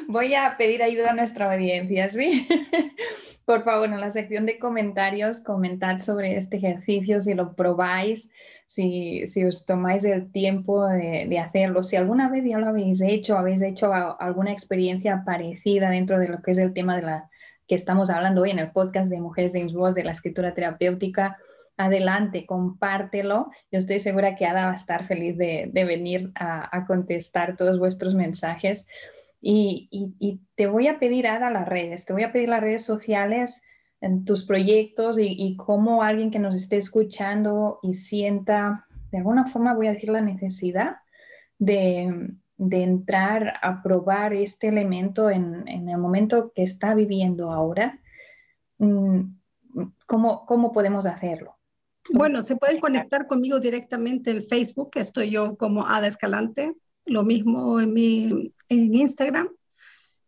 Voy 0.08 0.34
a 0.34 0.56
pedir 0.56 0.82
ayuda 0.82 1.10
a 1.10 1.14
nuestra 1.14 1.52
audiencia, 1.52 2.08
¿sí? 2.08 2.48
Por 3.44 3.62
favor, 3.62 3.88
en 3.88 4.00
la 4.00 4.10
sección 4.10 4.44
de 4.44 4.58
comentarios, 4.58 5.38
comentad 5.38 6.00
sobre 6.00 6.36
este 6.36 6.56
ejercicio, 6.56 7.20
si 7.20 7.34
lo 7.34 7.54
probáis, 7.54 8.28
si, 8.66 9.24
os 9.44 9.64
tomáis 9.64 10.04
el 10.04 10.30
tiempo 10.30 10.86
de, 10.86 11.38
hacerlo. 11.38 11.82
Si 11.82 11.96
alguna 11.96 12.28
vez 12.28 12.44
ya 12.44 12.58
lo 12.58 12.66
habéis 12.66 13.00
hecho, 13.00 13.38
habéis 13.38 13.62
hecho 13.62 13.92
alguna 13.94 14.52
experiencia 14.52 15.22
parecida 15.24 15.90
dentro 15.90 16.18
de 16.18 16.28
lo 16.28 16.42
que 16.42 16.50
es 16.50 16.58
el 16.58 16.74
tema 16.74 16.96
de 16.96 17.02
la 17.02 17.30
que 17.66 17.74
estamos 17.74 18.10
hablando 18.10 18.42
hoy 18.42 18.50
en 18.50 18.58
el 18.58 18.70
podcast 18.70 19.10
de 19.10 19.20
Mujeres 19.20 19.52
de 19.52 19.64
Voz 19.66 19.94
de 19.94 20.04
la 20.04 20.12
escritura 20.12 20.54
terapéutica, 20.54 21.36
adelante, 21.76 22.46
compártelo. 22.46 23.50
Yo 23.72 23.78
estoy 23.78 23.98
segura 23.98 24.36
que 24.36 24.46
Ada 24.46 24.66
va 24.66 24.72
a 24.72 24.76
estar 24.76 25.04
feliz 25.04 25.36
de, 25.36 25.70
venir 25.72 26.30
a, 26.34 26.84
contestar 26.86 27.56
todos 27.56 27.78
vuestros 27.78 28.14
mensajes. 28.14 28.88
Y, 29.40 30.40
te 30.54 30.66
voy 30.66 30.88
a 30.88 30.98
pedir, 30.98 31.26
Ada, 31.26 31.50
las 31.50 31.68
redes, 31.68 32.04
te 32.04 32.12
voy 32.12 32.22
a 32.22 32.32
pedir 32.32 32.48
las 32.48 32.60
redes 32.60 32.84
sociales 32.84 33.62
en 34.00 34.24
tus 34.24 34.44
proyectos 34.44 35.16
y, 35.18 35.56
cómo 35.56 36.02
alguien 36.02 36.30
que 36.30 36.38
nos 36.38 36.54
esté 36.54 36.76
escuchando 36.76 37.78
y 37.82 37.94
sienta, 37.94 38.86
de 39.10 39.18
alguna 39.18 39.46
forma 39.46 39.74
voy 39.74 39.86
a 39.86 39.92
decir 39.92 40.10
la 40.10 40.20
necesidad 40.20 40.96
de, 41.58 42.32
entrar 42.58 43.54
a 43.62 43.82
probar 43.82 44.32
este 44.32 44.68
elemento 44.68 45.30
en, 45.30 45.66
el 45.68 45.98
momento 45.98 46.52
que 46.54 46.62
está 46.62 46.94
viviendo 46.94 47.52
ahora, 47.52 48.00
mm, 48.78 49.20
¿cómo, 50.06 50.46
cómo 50.46 50.72
podemos 50.72 51.06
hacerlo? 51.06 51.56
Bueno, 52.12 52.42
se 52.42 52.56
pueden 52.56 52.80
conectar 52.80 53.26
conmigo 53.26 53.58
directamente 53.60 54.30
en 54.30 54.46
Facebook, 54.46 54.90
estoy 54.94 55.30
yo 55.30 55.56
como 55.56 55.86
Ada 55.86 56.06
Escalante, 56.06 56.74
lo 57.04 57.24
mismo 57.24 57.80
en 57.80 57.92
mi 57.92 58.52
en 58.68 58.94
Instagram. 58.94 59.48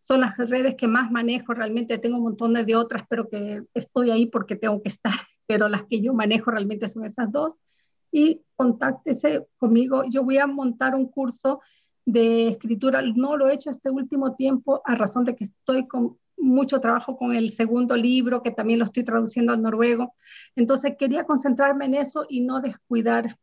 Son 0.09 0.23
las 0.23 0.39
redes 0.39 0.75
que 0.75 0.89
más 0.89 1.11
manejo, 1.11 1.53
realmente 1.53 1.99
tengo 1.99 2.17
un 2.17 2.23
montón 2.23 2.55
de 2.55 2.75
otras, 2.75 3.05
pero 3.11 3.29
que 3.29 3.63
estoy 3.75 4.11
ahí 4.11 4.25
porque 4.25 4.57
tengo 4.57 4.81
que 4.81 4.89
estar, 4.89 5.13
pero 5.47 5.69
las 5.69 5.83
que 5.85 6.01
yo 6.01 6.15
manejo 6.15 6.51
realmente 6.51 6.89
son 6.89 7.05
esas 7.05 7.31
dos. 7.31 7.61
Y 8.11 8.41
contáctese 8.57 9.47
conmigo, 9.59 10.05
yo 10.09 10.25
voy 10.25 10.39
a 10.39 10.47
montar 10.47 10.95
un 10.95 11.11
curso 11.11 11.61
de 12.07 12.49
escritura, 12.49 13.03
no 13.03 13.37
lo 13.37 13.51
he 13.51 13.55
hecho 13.55 13.71
este 13.71 13.91
último 13.91 14.35
tiempo 14.35 14.81
a 14.87 14.95
razón 14.95 15.27
de 15.27 15.37
que 15.37 15.45
estoy 15.45 15.87
con 15.87 16.17
mucho 16.39 16.81
trabajo 16.81 17.19
con 17.19 17.35
el 17.35 17.51
segundo 17.51 17.95
libro, 17.95 18.43
que 18.43 18.51
también 18.51 18.79
lo 18.79 18.87
estoy 18.87 19.05
traduciendo 19.05 19.53
al 19.53 19.61
noruego. 19.61 20.15
Entonces 20.57 20.95
quería 20.99 21.25
concentrarme 21.25 21.85
en 21.85 21.93
eso 21.93 22.25
y 22.31 22.41
no 22.41 22.63
descuidar 22.63 23.37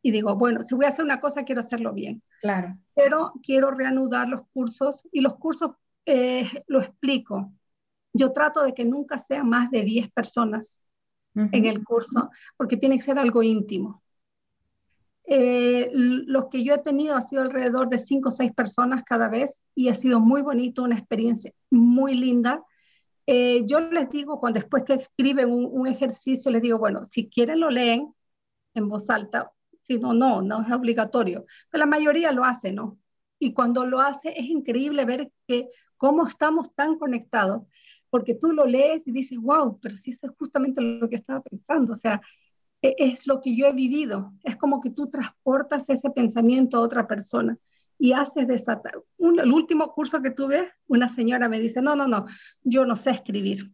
y 0.00 0.10
digo, 0.10 0.36
bueno, 0.36 0.62
si 0.62 0.74
voy 0.74 0.86
a 0.86 0.88
hacer 0.88 1.04
una 1.04 1.20
cosa, 1.20 1.44
quiero 1.44 1.60
hacerlo 1.60 1.92
bien. 1.92 2.22
Claro. 2.40 2.78
Pero 2.94 3.32
quiero 3.42 3.72
reanudar 3.72 4.28
los 4.28 4.46
cursos 4.54 5.06
y 5.12 5.20
los 5.20 5.36
cursos 5.36 5.72
eh, 6.06 6.64
lo 6.66 6.80
explico. 6.80 7.52
Yo 8.12 8.32
trato 8.32 8.62
de 8.62 8.74
que 8.74 8.84
nunca 8.84 9.18
sean 9.18 9.48
más 9.48 9.70
de 9.70 9.82
10 9.82 10.10
personas 10.10 10.82
en 11.34 11.66
el 11.66 11.84
curso, 11.84 12.30
porque 12.56 12.76
tiene 12.76 12.96
que 12.96 13.02
ser 13.02 13.18
algo 13.18 13.44
íntimo. 13.44 14.02
Eh, 15.24 15.90
los 15.92 16.48
que 16.48 16.64
yo 16.64 16.74
he 16.74 16.78
tenido 16.78 17.14
ha 17.14 17.20
sido 17.20 17.42
alrededor 17.42 17.88
de 17.90 17.98
5 17.98 18.30
o 18.30 18.32
6 18.32 18.52
personas 18.54 19.04
cada 19.04 19.28
vez 19.28 19.62
y 19.74 19.88
ha 19.88 19.94
sido 19.94 20.20
muy 20.20 20.42
bonito, 20.42 20.82
una 20.82 20.96
experiencia 20.98 21.52
muy 21.70 22.14
linda. 22.14 22.64
Eh, 23.26 23.64
yo 23.66 23.78
les 23.78 24.08
digo, 24.10 24.40
cuando 24.40 24.60
después 24.60 24.84
que 24.84 24.94
escriben 24.94 25.52
un, 25.52 25.68
un, 25.70 25.86
ejercicio, 25.86 26.50
les 26.50 26.62
digo, 26.62 26.78
bueno, 26.78 27.04
si 27.04 27.28
quieren 27.28 27.60
lo 27.60 27.70
leen 27.70 28.12
en 28.74 28.88
voz 28.88 29.10
alta, 29.10 29.52
si 29.82 29.98
no, 29.98 30.14
no, 30.14 30.40
no 30.40 30.62
es 30.62 30.72
obligatorio, 30.72 31.44
pero 31.70 31.80
la 31.80 31.86
mayoría 31.86 32.32
lo 32.32 32.44
hace, 32.44 32.72
¿no? 32.72 32.98
Y 33.38 33.52
cuando 33.52 33.84
lo 33.84 34.00
hace 34.00 34.30
es 34.30 34.46
increíble 34.46 35.04
ver 35.04 35.30
que 35.46 35.68
cómo 35.98 36.26
estamos 36.26 36.74
tan 36.74 36.98
conectados 36.98 37.62
porque 38.10 38.34
tú 38.34 38.52
lo 38.52 38.64
lees 38.64 39.06
y 39.06 39.12
dices, 39.12 39.38
wow, 39.38 39.78
pero 39.80 39.96
si 39.96 40.10
eso 40.10 40.26
es 40.26 40.32
justamente 40.38 40.80
lo 40.80 41.08
que 41.08 41.16
estaba 41.16 41.42
pensando, 41.42 41.92
o 41.92 41.96
sea, 41.96 42.20
e-, 42.80 42.94
es 42.98 43.26
lo 43.26 43.40
que 43.40 43.54
yo 43.54 43.66
he 43.66 43.72
vivido, 43.72 44.32
es 44.44 44.56
como 44.56 44.80
que 44.80 44.90
tú 44.90 45.08
transportas 45.10 45.90
ese 45.90 46.10
pensamiento 46.10 46.78
a 46.78 46.80
otra 46.80 47.06
persona 47.06 47.58
y 47.98 48.12
haces 48.12 48.46
desatar. 48.46 49.02
Un, 49.18 49.40
el 49.40 49.52
último 49.52 49.92
curso 49.92 50.22
que 50.22 50.30
tuve, 50.30 50.72
una 50.86 51.08
señora 51.08 51.48
me 51.48 51.60
dice, 51.60 51.82
no, 51.82 51.96
no, 51.96 52.06
no, 52.06 52.26
yo 52.62 52.86
no 52.86 52.96
sé 52.96 53.10
escribir. 53.10 53.70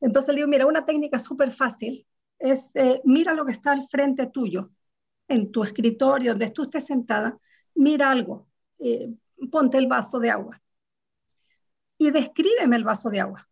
Entonces 0.00 0.34
le 0.34 0.40
digo, 0.40 0.48
mira, 0.48 0.66
una 0.66 0.84
técnica 0.84 1.18
súper 1.18 1.52
fácil 1.52 2.06
es, 2.38 2.74
eh, 2.76 3.00
mira 3.04 3.34
lo 3.34 3.44
que 3.44 3.52
está 3.52 3.72
al 3.72 3.86
frente 3.88 4.26
tuyo, 4.26 4.70
en 5.28 5.52
tu 5.52 5.62
escritorio, 5.62 6.32
donde 6.32 6.50
tú 6.50 6.62
estés 6.62 6.86
sentada, 6.86 7.38
mira 7.74 8.10
algo, 8.10 8.48
eh, 8.78 9.14
ponte 9.50 9.78
el 9.78 9.86
vaso 9.86 10.18
de 10.18 10.30
agua 10.30 10.60
y 12.00 12.10
descríbeme 12.10 12.76
el 12.76 12.84
vaso 12.84 13.10
de 13.10 13.20
agua. 13.20 13.46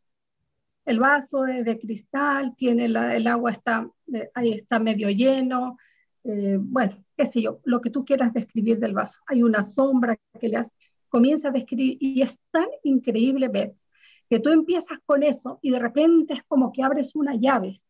El 0.86 0.98
vaso 0.98 1.46
es 1.46 1.66
de 1.66 1.78
cristal, 1.78 2.56
tiene 2.56 2.86
el 2.86 3.26
agua 3.26 3.50
está, 3.50 3.86
eh, 4.10 4.30
ahí 4.34 4.54
está 4.54 4.80
medio 4.80 5.10
lleno, 5.10 5.76
eh, 6.24 6.56
bueno, 6.58 7.04
qué 7.14 7.26
sé 7.26 7.42
yo, 7.42 7.60
lo 7.64 7.82
que 7.82 7.90
tú 7.90 8.06
quieras 8.06 8.32
describir 8.32 8.78
del 8.78 8.94
vaso. 8.94 9.20
Hay 9.26 9.42
una 9.42 9.62
sombra 9.62 10.16
que 10.40 10.48
le 10.48 10.56
has, 10.56 10.72
comienza 11.10 11.48
a 11.48 11.50
describir 11.50 11.98
y 12.00 12.22
es 12.22 12.40
tan 12.50 12.68
increíble, 12.84 13.48
Beth, 13.48 13.76
que 14.30 14.40
tú 14.40 14.48
empiezas 14.48 14.98
con 15.04 15.22
eso 15.22 15.58
y 15.60 15.70
de 15.70 15.78
repente 15.78 16.32
es 16.32 16.42
como 16.44 16.72
que 16.72 16.82
abres 16.82 17.14
una 17.14 17.34
llave 17.34 17.82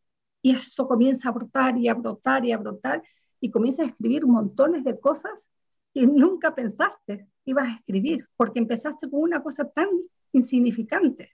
y 0.43 0.57
eso 0.57 0.89
comienza 0.89 1.29
a 1.29 1.33
brotar 1.33 1.79
y 1.79 1.87
a 1.87 1.95
brotar 1.95 2.45
y 2.45 2.51
a 2.51 2.59
brotar 2.59 3.01
y 3.41 3.53
comienzas 3.53 3.87
a 3.87 3.91
escribir 3.91 4.27
montones 4.27 4.83
de 4.83 4.99
cosas 4.99 5.51
que 5.95 6.05
nunca 6.05 6.53
pensaste 6.53 7.29
ibas 7.45 7.69
a 7.69 7.75
escribir, 7.77 8.29
porque 8.37 8.59
empezaste 8.59 9.09
con 9.09 9.21
una 9.21 9.41
cosa 9.41 9.65
tan 9.71 9.89
insignificante, 10.33 11.33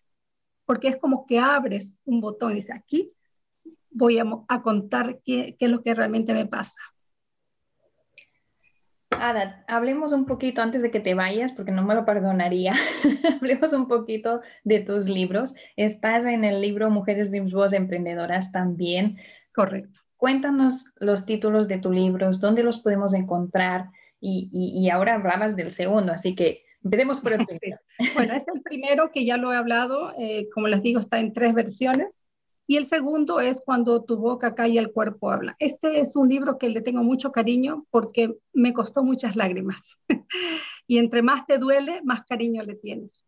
porque 0.64 0.88
es 0.88 0.96
como 0.96 1.26
que 1.26 1.38
abres 1.38 2.00
un 2.04 2.20
botón 2.20 2.52
y 2.52 2.56
dices, 2.56 2.76
aquí 2.76 3.12
voy 3.90 4.18
a, 4.18 4.62
contar 4.62 5.20
qué, 5.24 5.56
qué 5.58 5.66
es 5.66 5.70
lo 5.70 5.82
que 5.82 5.94
realmente 5.94 6.34
me 6.34 6.46
pasa. 6.46 6.78
Ada, 9.10 9.64
hablemos 9.68 10.12
un 10.12 10.26
poquito 10.26 10.60
antes 10.60 10.82
de 10.82 10.90
que 10.90 11.00
te 11.00 11.14
vayas, 11.14 11.52
porque 11.52 11.70
no 11.70 11.84
me 11.84 11.94
lo 11.94 12.04
perdonaría. 12.04 12.72
hablemos 13.40 13.72
un 13.72 13.86
poquito 13.86 14.40
de 14.64 14.80
tus 14.80 15.08
libros. 15.08 15.54
Estás 15.76 16.24
en 16.24 16.44
el 16.44 16.60
libro 16.60 16.90
Mujeres 16.90 17.30
de 17.30 17.40
Voz 17.40 17.72
Emprendedoras 17.72 18.52
también. 18.52 19.18
Correcto. 19.54 20.00
Cuéntanos 20.16 20.86
los 20.96 21.26
títulos 21.26 21.68
de 21.68 21.78
tus 21.78 21.94
libros, 21.94 22.40
dónde 22.40 22.64
los 22.64 22.80
podemos 22.80 23.14
encontrar. 23.14 23.90
Y, 24.20 24.48
y 24.52 24.88
ahora 24.88 25.14
hablabas 25.14 25.54
del 25.54 25.70
segundo, 25.70 26.12
así 26.12 26.34
que 26.34 26.63
Empecemos 26.84 27.20
por 27.20 27.32
el 27.32 27.46
primero. 27.46 27.78
bueno, 28.14 28.34
es 28.34 28.46
el 28.46 28.62
primero 28.62 29.10
que 29.10 29.24
ya 29.24 29.36
lo 29.36 29.52
he 29.52 29.56
hablado, 29.56 30.12
eh, 30.18 30.48
como 30.54 30.68
les 30.68 30.82
digo, 30.82 31.00
está 31.00 31.18
en 31.18 31.32
tres 31.32 31.54
versiones. 31.54 32.22
Y 32.66 32.76
el 32.76 32.84
segundo 32.84 33.40
es 33.40 33.60
Cuando 33.60 34.04
tu 34.04 34.16
boca 34.16 34.54
cae 34.54 34.70
y 34.70 34.78
el 34.78 34.92
cuerpo 34.92 35.30
habla. 35.30 35.54
Este 35.58 36.00
es 36.00 36.16
un 36.16 36.28
libro 36.28 36.56
que 36.56 36.70
le 36.70 36.80
tengo 36.80 37.02
mucho 37.02 37.30
cariño 37.30 37.86
porque 37.90 38.34
me 38.52 38.72
costó 38.72 39.02
muchas 39.04 39.36
lágrimas. 39.36 39.98
y 40.86 40.98
entre 40.98 41.22
más 41.22 41.46
te 41.46 41.58
duele, 41.58 42.00
más 42.02 42.24
cariño 42.24 42.62
le 42.62 42.74
tienes. 42.74 43.24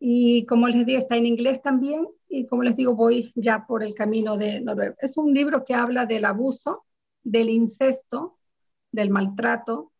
Y 0.00 0.44
como 0.46 0.68
les 0.68 0.84
digo, 0.86 0.98
está 0.98 1.16
en 1.16 1.26
inglés 1.26 1.62
también. 1.62 2.06
Y 2.28 2.46
como 2.46 2.64
les 2.64 2.76
digo, 2.76 2.94
voy 2.94 3.32
ya 3.36 3.64
por 3.66 3.84
el 3.84 3.94
camino 3.94 4.36
de 4.36 4.60
Noruega. 4.60 4.96
Es 5.00 5.16
un 5.16 5.32
libro 5.32 5.64
que 5.64 5.74
habla 5.74 6.04
del 6.04 6.24
abuso, 6.24 6.84
del 7.22 7.50
incesto, 7.50 8.38
del 8.90 9.10
maltrato, 9.10 9.92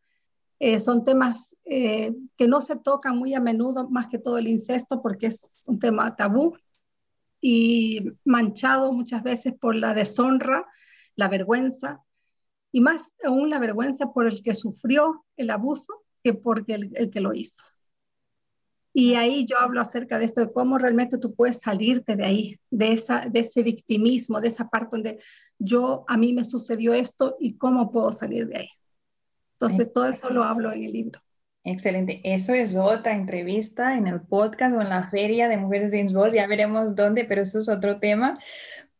eh, 0.67 0.81
son 0.81 1.05
temas 1.05 1.55
eh, 1.67 2.15
que 2.39 2.49
no 2.49 2.63
se 2.63 2.77
tocan 2.77 3.19
muy 3.19 3.35
a 3.35 3.41
menudo, 3.41 3.87
más 3.91 4.09
que 4.09 4.19
todo 4.19 4.39
el 4.39 4.49
incesto, 4.49 5.03
porque 5.03 5.27
es 5.27 5.63
un 5.67 5.79
tema 5.79 6.17
tabú 6.17 6.57
y 7.39 8.13
manchado 8.25 8.91
muchas 8.91 9.23
veces 9.23 9.53
por 9.61 9.75
la 9.75 9.93
deshonra, 9.93 10.67
la 11.17 11.29
vergüenza, 11.29 12.03
y 12.73 12.81
más 12.81 13.15
aún 13.23 13.51
la 13.51 13.59
vergüenza 13.59 14.11
por 14.15 14.27
el 14.27 14.43
que 14.43 14.55
sufrió 14.55 15.27
el 15.37 15.51
abuso 15.51 16.03
que 16.23 16.33
por 16.33 16.65
el, 16.67 17.11
que 17.11 17.21
lo 17.21 17.35
hizo. 17.35 17.63
Y 18.95 19.17
ahí 19.17 19.45
yo 19.45 19.59
hablo 19.59 19.83
acerca 19.83 20.19
de 20.19 20.25
esto, 20.25 20.41
de 20.41 20.51
cómo 20.51 20.79
realmente 20.79 21.19
tú 21.19 21.35
puedes 21.35 21.61
salirte 21.61 22.17
de 22.17 22.25
ahí, 22.25 22.61
de, 22.71 22.93
esa, 22.93 23.27
de 23.29 23.41
ese 23.41 23.63
victimismo, 23.63 24.41
de 24.41 24.49
esa 24.49 24.71
parte 24.71 24.89
donde 24.93 25.19
yo, 25.59 26.07
a 26.09 26.17
mí 26.17 26.33
me 26.33 26.43
sucedió 26.43 26.95
esto 26.95 27.37
y 27.39 27.59
cómo 27.59 27.93
puedo 27.93 28.13
salir 28.15 28.47
de 28.47 28.57
ahí. 28.61 28.69
Entonces, 29.55 29.93
todo 29.93 30.07
eso 30.07 30.31
lo 30.31 30.45
hablo 30.45 30.73
en 30.73 30.85
el 30.85 30.93
libro. 30.93 31.21
Excelente. 31.65 32.21
Eso 32.25 32.53
es 32.53 32.77
otra 32.77 33.15
entrevista 33.15 33.97
en 33.97 34.07
el 34.07 34.21
podcast 34.21 34.77
o 34.77 34.83
en 34.83 34.91
la 34.91 35.09
feria 35.09 35.49
de 35.49 35.57
Mujeres 35.57 35.91
de 35.91 36.05
Voz. 36.13 36.35
Ya 36.35 36.47
veremos 36.47 36.95
dónde, 36.95 37.25
pero 37.25 37.41
eso 37.43 37.59
es 37.59 37.71
otro 37.71 37.99
tema. 37.99 38.39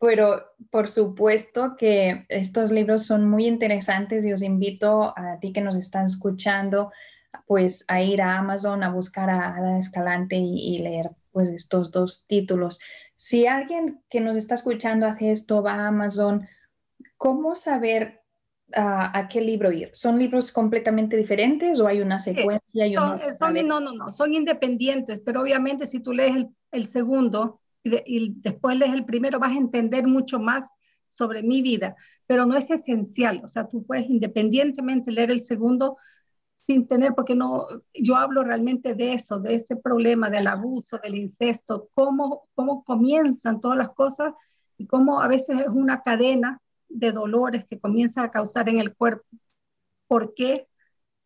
Pero 0.01 0.43
por 0.71 0.89
supuesto 0.89 1.77
que 1.77 2.25
estos 2.29 2.73
libros 2.73 3.05
son 3.05 3.29
muy 3.29 3.47
interesantes 3.47 4.25
y 4.25 4.33
os 4.33 4.43
invito 4.43 5.13
a 5.17 5.39
ti 5.41 5.53
que 5.53 5.61
nos 5.61 5.77
están 5.77 6.07
escuchando 6.07 6.91
pues 7.47 7.85
a 7.89 8.01
ir 8.01 8.23
a 8.23 8.39
Amazon 8.39 8.83
a 8.83 8.91
buscar 8.91 9.29
a 9.29 9.57
Ada 9.57 9.77
Escalante 9.77 10.37
y, 10.37 10.77
y 10.77 10.79
leer 10.79 11.11
pues 11.33 11.49
estos 11.49 11.91
dos 11.91 12.27
títulos. 12.27 12.81
Si 13.17 13.47
alguien 13.47 14.03
que 14.09 14.21
nos 14.21 14.37
está 14.37 14.55
escuchando 14.55 15.07
hace 15.07 15.33
esto, 15.33 15.63
va 15.63 15.75
a 15.75 15.89
Amazon, 15.89 16.47
¿cómo 17.17 17.55
saber 17.55 18.24
a, 18.73 19.29
qué 19.29 19.41
libro 19.41 19.71
ir? 19.73 19.91
¿Son 19.93 20.19
libros 20.19 20.51
completamente 20.53 21.17
diferentes 21.17 21.79
o 21.81 21.87
hay 21.87 22.01
una 22.01 22.19
secuencia? 22.19 22.63
son, 23.39 23.55
no, 23.67 23.81
no, 23.81 23.93
no, 23.93 24.11
son 24.11 24.33
independientes, 24.33 25.21
pero 25.21 25.43
obviamente 25.43 25.87
si 25.87 26.01
tú 26.01 26.13
lees 26.13 26.47
el, 26.73 26.87
segundo 26.87 27.61
y, 27.83 28.33
después 28.37 28.77
lees 28.77 28.93
el 28.93 29.05
primero 29.05 29.39
vas 29.39 29.53
a 29.53 29.59
entender 29.59 30.07
mucho 30.07 30.39
más 30.39 30.71
sobre 31.09 31.43
mi 31.43 31.63
vida, 31.63 31.95
pero 32.27 32.47
no 32.47 32.57
es 32.57 32.71
esencial, 32.71 33.41
o 33.45 33.47
sea, 33.47 33.69
tú 33.69 33.85
puedes 33.85 34.09
independientemente 34.09 35.13
leer 35.13 35.31
el 35.31 35.41
segundo 35.41 35.97
sin 36.59 36.89
tener, 36.89 37.15
porque 37.15 37.35
no, 37.35 37.67
yo 37.93 38.17
hablo 38.17 38.43
realmente 38.43 38.95
de 38.95 39.13
eso, 39.13 39.39
de 39.39 39.55
ese 39.55 39.77
problema 39.77 40.31
del 40.31 40.47
abuso, 40.47 40.99
del 40.99 41.15
incesto, 41.15 41.91
cómo, 41.93 42.49
cómo 42.55 42.83
comienzan 42.85 43.61
todas 43.61 43.77
las 43.77 43.91
cosas 43.91 44.33
y 44.79 44.87
cómo 44.87 45.21
a 45.21 45.29
veces 45.29 45.61
es 45.61 45.69
una 45.69 46.03
cadena 46.03 46.63
de 46.89 47.13
dolores 47.13 47.65
que 47.69 47.79
comienza 47.79 48.23
a 48.23 48.31
causar 48.31 48.69
en 48.69 48.79
el 48.79 48.95
cuerpo. 48.95 49.25
¿Por 50.07 50.35
qué? 50.35 50.67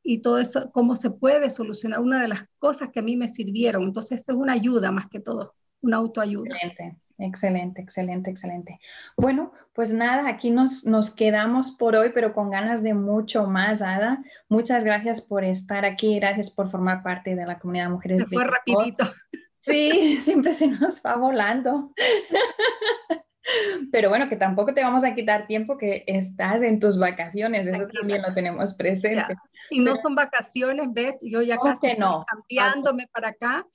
Y 0.02 0.22
todo 0.22 0.38
eso, 0.38 0.70
cómo 0.72 0.96
se 0.96 1.10
puede 1.10 1.50
solucionar. 1.50 2.00
Una 2.00 2.22
de 2.22 2.28
las 2.28 2.44
cosas 2.58 2.90
que 2.90 3.00
a 3.00 3.02
mí 3.02 3.16
me 3.16 3.28
sirvieron. 3.28 3.82
Entonces 3.82 4.20
es 4.20 4.34
una 4.34 4.54
ayuda 4.54 4.90
más 4.90 5.08
que 5.08 5.20
todo, 5.20 5.54
una 5.80 5.98
autoayuda. 5.98 6.54
Excelente. 6.54 6.98
Excelente, 7.20 7.82
excelente, 7.82 8.30
excelente. 8.30 8.80
Bueno, 9.16 9.52
pues 9.72 9.92
nada, 9.92 10.28
aquí 10.28 10.50
nos, 10.50 10.84
nos 10.84 11.10
quedamos 11.10 11.72
por 11.72 11.96
hoy, 11.96 12.12
pero 12.14 12.32
con 12.32 12.48
ganas 12.48 12.80
de 12.80 12.94
mucho 12.94 13.48
más, 13.48 13.82
Ada. 13.82 14.18
Muchas 14.48 14.84
gracias 14.84 15.20
por 15.20 15.42
estar 15.42 15.84
aquí, 15.84 16.20
gracias 16.20 16.48
por 16.48 16.70
formar 16.70 17.02
parte 17.02 17.34
de 17.34 17.44
la 17.44 17.58
comunidad 17.58 17.86
de 17.86 17.90
mujeres. 17.90 18.22
Se 18.22 18.28
fue 18.28 18.44
rapidito. 18.44 19.12
Sí, 19.58 20.18
siempre 20.20 20.54
se 20.54 20.68
nos 20.68 21.02
va 21.04 21.16
volando. 21.16 21.92
Pero 23.92 24.08
bueno, 24.08 24.28
que 24.28 24.36
tampoco 24.36 24.74
te 24.74 24.82
vamos 24.82 25.04
a 25.04 25.14
quitar 25.14 25.46
tiempo 25.46 25.76
que 25.76 26.04
estás 26.06 26.62
en 26.62 26.78
tus 26.78 26.98
vacaciones, 26.98 27.66
eso 27.66 27.86
también 27.86 28.22
lo 28.22 28.32
tenemos 28.34 28.74
presente. 28.74 29.36
Y 29.70 29.80
no 29.80 29.96
son 29.96 30.14
vacaciones, 30.14 30.88
Beth, 30.92 31.18
yo 31.22 31.42
ya 31.42 31.58
casi 31.58 31.94
no. 31.96 32.24
cambiándome 32.26 33.06
para 33.12 33.28
acá. 33.28 33.66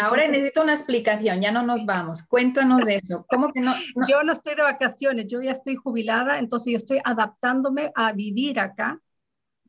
Ahora 0.00 0.26
necesito 0.26 0.62
una 0.62 0.72
explicación, 0.72 1.40
ya 1.40 1.52
no 1.52 1.62
nos 1.62 1.86
vamos. 1.86 2.22
Cuéntanos 2.24 2.88
eso. 2.88 3.24
¿Cómo 3.28 3.52
que 3.52 3.60
no, 3.60 3.72
Yo 4.08 4.22
no 4.24 4.32
estoy 4.32 4.54
de 4.56 4.62
vacaciones, 4.62 5.26
yo 5.28 5.40
ya 5.42 5.52
estoy 5.52 5.76
jubilada, 5.76 6.38
entonces 6.38 6.72
yo 6.72 6.76
estoy 6.76 7.00
adaptándome 7.04 7.92
a 7.94 8.12
vivir 8.12 8.58
acá. 8.58 9.00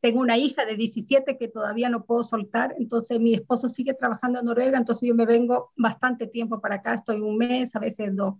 Tengo 0.00 0.20
una 0.20 0.36
hija 0.36 0.64
de 0.64 0.76
17 0.76 1.36
que 1.36 1.48
todavía 1.48 1.88
no 1.88 2.04
puedo 2.04 2.22
soltar, 2.22 2.74
entonces 2.78 3.18
mi 3.18 3.34
esposo 3.34 3.68
sigue 3.68 3.94
trabajando 3.94 4.38
en 4.38 4.44
Noruega, 4.44 4.78
entonces 4.78 5.08
yo 5.08 5.14
me 5.14 5.26
vengo 5.26 5.72
bastante 5.76 6.28
tiempo 6.28 6.60
para 6.60 6.76
acá, 6.76 6.94
estoy 6.94 7.20
un 7.20 7.36
mes, 7.36 7.74
a 7.74 7.80
veces 7.80 8.14
dos 8.14 8.34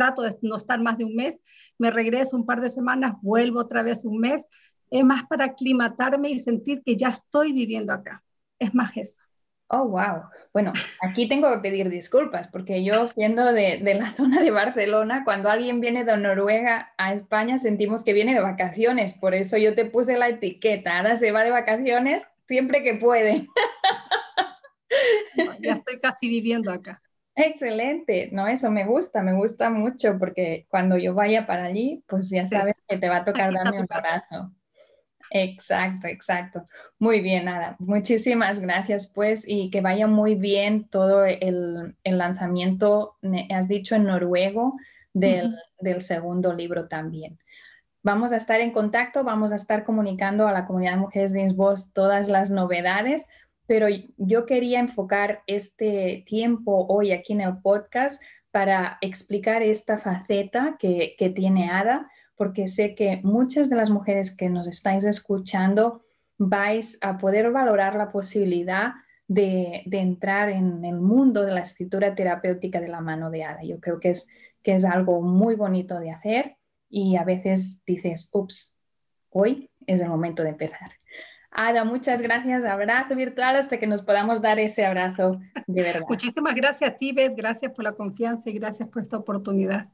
trato 0.00 0.22
de 0.22 0.34
no 0.40 0.56
estar 0.56 0.80
más 0.80 0.96
de 0.96 1.04
un 1.04 1.14
mes, 1.14 1.42
me 1.76 1.90
regreso 1.90 2.34
un 2.34 2.46
par 2.46 2.62
de 2.62 2.70
semanas, 2.70 3.16
vuelvo 3.20 3.60
otra 3.60 3.82
vez 3.82 4.02
un 4.06 4.18
mes, 4.18 4.46
es 4.90 5.04
más 5.04 5.24
para 5.26 5.44
aclimatarme 5.44 6.30
y 6.30 6.38
sentir 6.38 6.82
que 6.82 6.96
ya 6.96 7.08
estoy 7.08 7.52
viviendo 7.52 7.92
acá. 7.92 8.22
Es 8.58 8.74
más 8.74 8.96
eso. 8.96 9.20
Oh, 9.68 9.86
wow. 9.86 10.22
Bueno, 10.54 10.72
aquí 11.02 11.28
tengo 11.28 11.52
que 11.52 11.58
pedir 11.58 11.90
disculpas 11.90 12.48
porque 12.48 12.82
yo 12.82 13.06
siendo 13.08 13.52
de, 13.52 13.78
de, 13.82 13.94
la 13.94 14.10
zona 14.14 14.40
de 14.40 14.50
Barcelona, 14.50 15.22
cuando 15.22 15.50
alguien 15.50 15.82
viene 15.82 16.04
de 16.04 16.16
Noruega 16.16 16.94
a 16.96 17.12
España 17.12 17.58
sentimos 17.58 18.02
que 18.02 18.14
viene 18.14 18.32
de 18.32 18.40
vacaciones. 18.40 19.12
Por 19.12 19.34
eso 19.34 19.58
yo 19.58 19.74
te 19.74 19.84
puse 19.84 20.16
la 20.16 20.30
etiqueta. 20.30 20.96
Ahora 20.96 21.14
se 21.14 21.30
va 21.30 21.44
de 21.44 21.50
vacaciones 21.50 22.26
siempre 22.48 22.82
que 22.82 22.94
puede. 22.94 23.48
ya 25.60 25.74
estoy 25.74 26.00
casi 26.00 26.26
viviendo 26.26 26.72
acá. 26.72 27.02
Excelente, 27.42 28.28
no, 28.32 28.46
eso 28.46 28.70
me 28.70 28.84
gusta, 28.84 29.22
me 29.22 29.32
gusta 29.32 29.70
mucho 29.70 30.18
porque 30.18 30.66
cuando 30.68 30.98
yo 30.98 31.14
vaya 31.14 31.46
para 31.46 31.64
allí, 31.64 32.04
pues 32.06 32.28
ya 32.28 32.46
sabes 32.46 32.82
que 32.86 32.98
te 32.98 33.08
va 33.08 33.18
a 33.18 33.24
tocar 33.24 33.52
darme 33.52 33.80
un 33.80 33.86
abrazo. 33.88 34.52
Exacto, 35.30 36.08
exacto. 36.08 36.66
Muy 36.98 37.20
bien, 37.20 37.44
nada. 37.44 37.76
Muchísimas 37.78 38.60
gracias, 38.60 39.06
pues, 39.06 39.44
y 39.48 39.70
que 39.70 39.80
vaya 39.80 40.06
muy 40.06 40.34
bien 40.34 40.88
todo 40.88 41.24
el, 41.24 41.96
lanzamiento, 42.04 43.16
has 43.50 43.68
dicho 43.68 43.94
en 43.94 44.04
noruego, 44.04 44.76
del, 45.12 45.56
del, 45.80 46.02
segundo 46.02 46.52
libro 46.52 46.88
también. 46.88 47.38
Vamos 48.02 48.32
a 48.32 48.36
estar 48.36 48.60
en 48.60 48.72
contacto, 48.72 49.24
vamos 49.24 49.52
a 49.52 49.56
estar 49.56 49.84
comunicando 49.84 50.46
a 50.46 50.52
la 50.52 50.64
comunidad 50.64 50.92
de 50.92 50.98
mujeres 50.98 51.32
de 51.32 51.52
Voz 51.52 51.92
todas 51.92 52.28
las 52.28 52.50
novedades, 52.50 53.28
pero 53.70 53.86
yo 54.16 54.46
quería 54.46 54.80
enfocar 54.80 55.44
este 55.46 56.24
tiempo 56.26 56.86
hoy 56.88 57.12
aquí 57.12 57.34
en 57.34 57.40
el 57.40 57.58
podcast 57.58 58.20
para 58.50 58.98
explicar 59.00 59.62
esta 59.62 59.96
faceta 59.96 60.76
que, 60.76 61.14
tiene 61.36 61.70
Ada 61.70 62.10
porque 62.34 62.66
sé 62.66 62.96
que 62.96 63.20
muchas 63.22 63.70
de 63.70 63.76
las 63.76 63.88
mujeres 63.88 64.36
que 64.36 64.50
nos 64.50 64.66
estáis 64.66 65.04
escuchando 65.04 66.02
vais 66.36 66.98
a 67.00 67.16
poder 67.16 67.52
valorar 67.52 67.94
la 67.94 68.10
posibilidad 68.10 68.94
de, 69.28 69.84
entrar 69.92 70.48
en 70.48 70.84
el 70.84 70.96
mundo 70.96 71.44
de 71.44 71.52
la 71.52 71.60
escritura 71.60 72.16
terapéutica 72.16 72.80
de 72.80 72.88
la 72.88 73.00
mano 73.00 73.30
de 73.30 73.44
Ada. 73.44 73.62
Yo 73.62 73.78
creo 73.78 74.00
que 74.00 74.08
es, 74.08 74.32
que 74.64 74.74
es 74.74 74.84
algo 74.84 75.22
muy 75.22 75.54
bonito 75.54 76.00
de 76.00 76.10
hacer 76.10 76.56
y 76.88 77.14
a 77.14 77.22
veces 77.22 77.84
dices, 77.86 78.30
ups, 78.32 78.74
hoy 79.28 79.70
es 79.86 80.00
el 80.00 80.08
momento 80.08 80.42
de 80.42 80.48
empezar. 80.48 80.90
Ada, 81.50 81.84
muchas 81.84 82.22
gracias. 82.22 82.64
Abrazo 82.64 83.14
virtual 83.16 83.56
hasta 83.56 83.78
que 83.78 83.86
nos 83.86 84.02
podamos 84.02 84.40
dar 84.40 84.58
ese 84.60 84.86
abrazo 84.86 85.40
de 85.66 85.82
verdad. 85.82 86.06
Muchísimas 86.08 86.54
gracias, 86.54 86.96
Tibet. 86.98 87.34
Gracias 87.36 87.72
por 87.72 87.84
la 87.84 87.92
confianza 87.92 88.48
y 88.50 88.54
gracias 88.58 88.88
por 88.88 89.02
esta 89.02 89.16
oportunidad. 89.16 89.88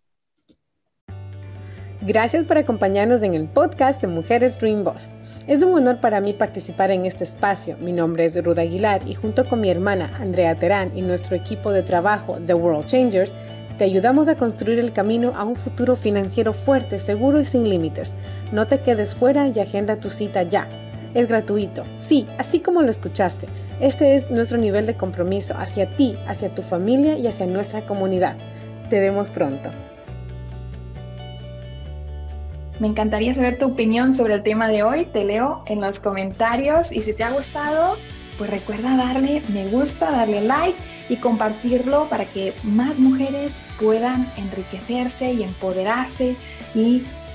Gracias 2.03 2.45
por 2.45 2.59
acompañarnos 2.59 3.23
en 3.23 3.35
el 3.35 3.49
podcast 3.49 4.01
de 4.03 4.07
Mujeres 4.07 4.61
Dream 4.61 4.85
Boss. 4.85 5.09
Es 5.49 5.63
un 5.63 5.75
honor 5.75 6.01
para 6.01 6.21
mí 6.21 6.35
participar 6.35 6.91
en 6.91 7.07
este 7.07 7.25
espacio. 7.25 7.77
Mi 7.79 7.91
nombre 7.91 8.27
es 8.27 8.45
Ruda 8.45 8.63
Aguilar 8.63 9.09
y 9.09 9.15
junto 9.15 9.49
con 9.49 9.61
mi 9.61 9.71
hermana 9.71 10.13
Andrea 10.21 10.55
Terán 10.57 10.97
y 10.97 11.03
nuestro 11.03 11.35
equipo 11.37 11.73
de 11.73 11.83
trabajo 11.83 12.37
The 12.47 12.55
World 12.55 12.87
Changers, 12.87 13.35
te 13.79 13.85
ayudamos 13.85 14.29
a 14.29 14.37
construir 14.37 14.79
el 14.79 14.93
camino 14.93 15.33
a 15.37 15.45
un 15.45 15.57
futuro 15.57 15.97
financiero 15.97 16.53
fuerte, 16.53 16.99
seguro 16.99 17.41
y 17.41 17.45
sin 17.45 17.69
límites. 17.69 18.13
No 18.53 18.69
te 18.69 18.81
quedes 18.81 19.15
fuera 19.15 19.49
y 19.49 19.59
agenda 19.59 19.99
tu 19.99 20.11
cita 20.11 20.43
ya. 20.43 20.69
Es 21.17 21.29
gratuito. 21.29 21.85
Sí, 21.97 22.29
así 22.37 22.61
como 22.61 22.83
lo 22.83 22.91
escuchaste. 22.91 23.47
Este 23.81 24.17
es 24.17 24.31
nuestro 24.31 24.59
nivel 24.59 24.85
de 24.85 24.99
compromiso 24.99 25.55
hacia 25.57 25.87
ti, 25.97 26.15
hacia 26.29 26.55
tu 26.55 26.61
familia 26.61 27.17
y 27.17 27.27
hacia 27.27 27.47
nuestra 27.47 27.87
comunidad. 27.87 28.37
Te 28.91 29.01
vemos 29.01 29.31
pronto. 29.31 29.71
Me 32.81 32.89
encantaría 32.89 33.33
saber 33.33 33.59
tu 33.59 33.65
opinión 33.65 34.13
sobre 34.13 34.35
el 34.35 34.43
tema 34.43 34.69
de 34.69 34.83
hoy. 34.83 35.07
Te 35.07 35.25
leo 35.25 35.63
en 35.65 35.81
los 35.81 36.01
comentarios 36.01 36.93
y 36.93 37.01
si 37.01 37.15
te 37.15 37.25
ha 37.25 37.31
gustado, 37.31 37.97
pues 38.37 38.51
recuerda 38.51 38.99
darle 38.99 39.43
me 39.49 39.69
gusta, 39.69 40.11
darle 40.11 40.43
like 40.43 40.77
y 41.09 41.17
compartirlo 41.17 42.11
para 42.11 42.27
que 42.27 42.53
más 42.63 43.01
mujeres 43.01 43.63
puedan 43.81 44.31
enriquecerse 44.37 45.33
y 45.33 45.45
empoderarse 45.45 46.37
y 46.75 47.05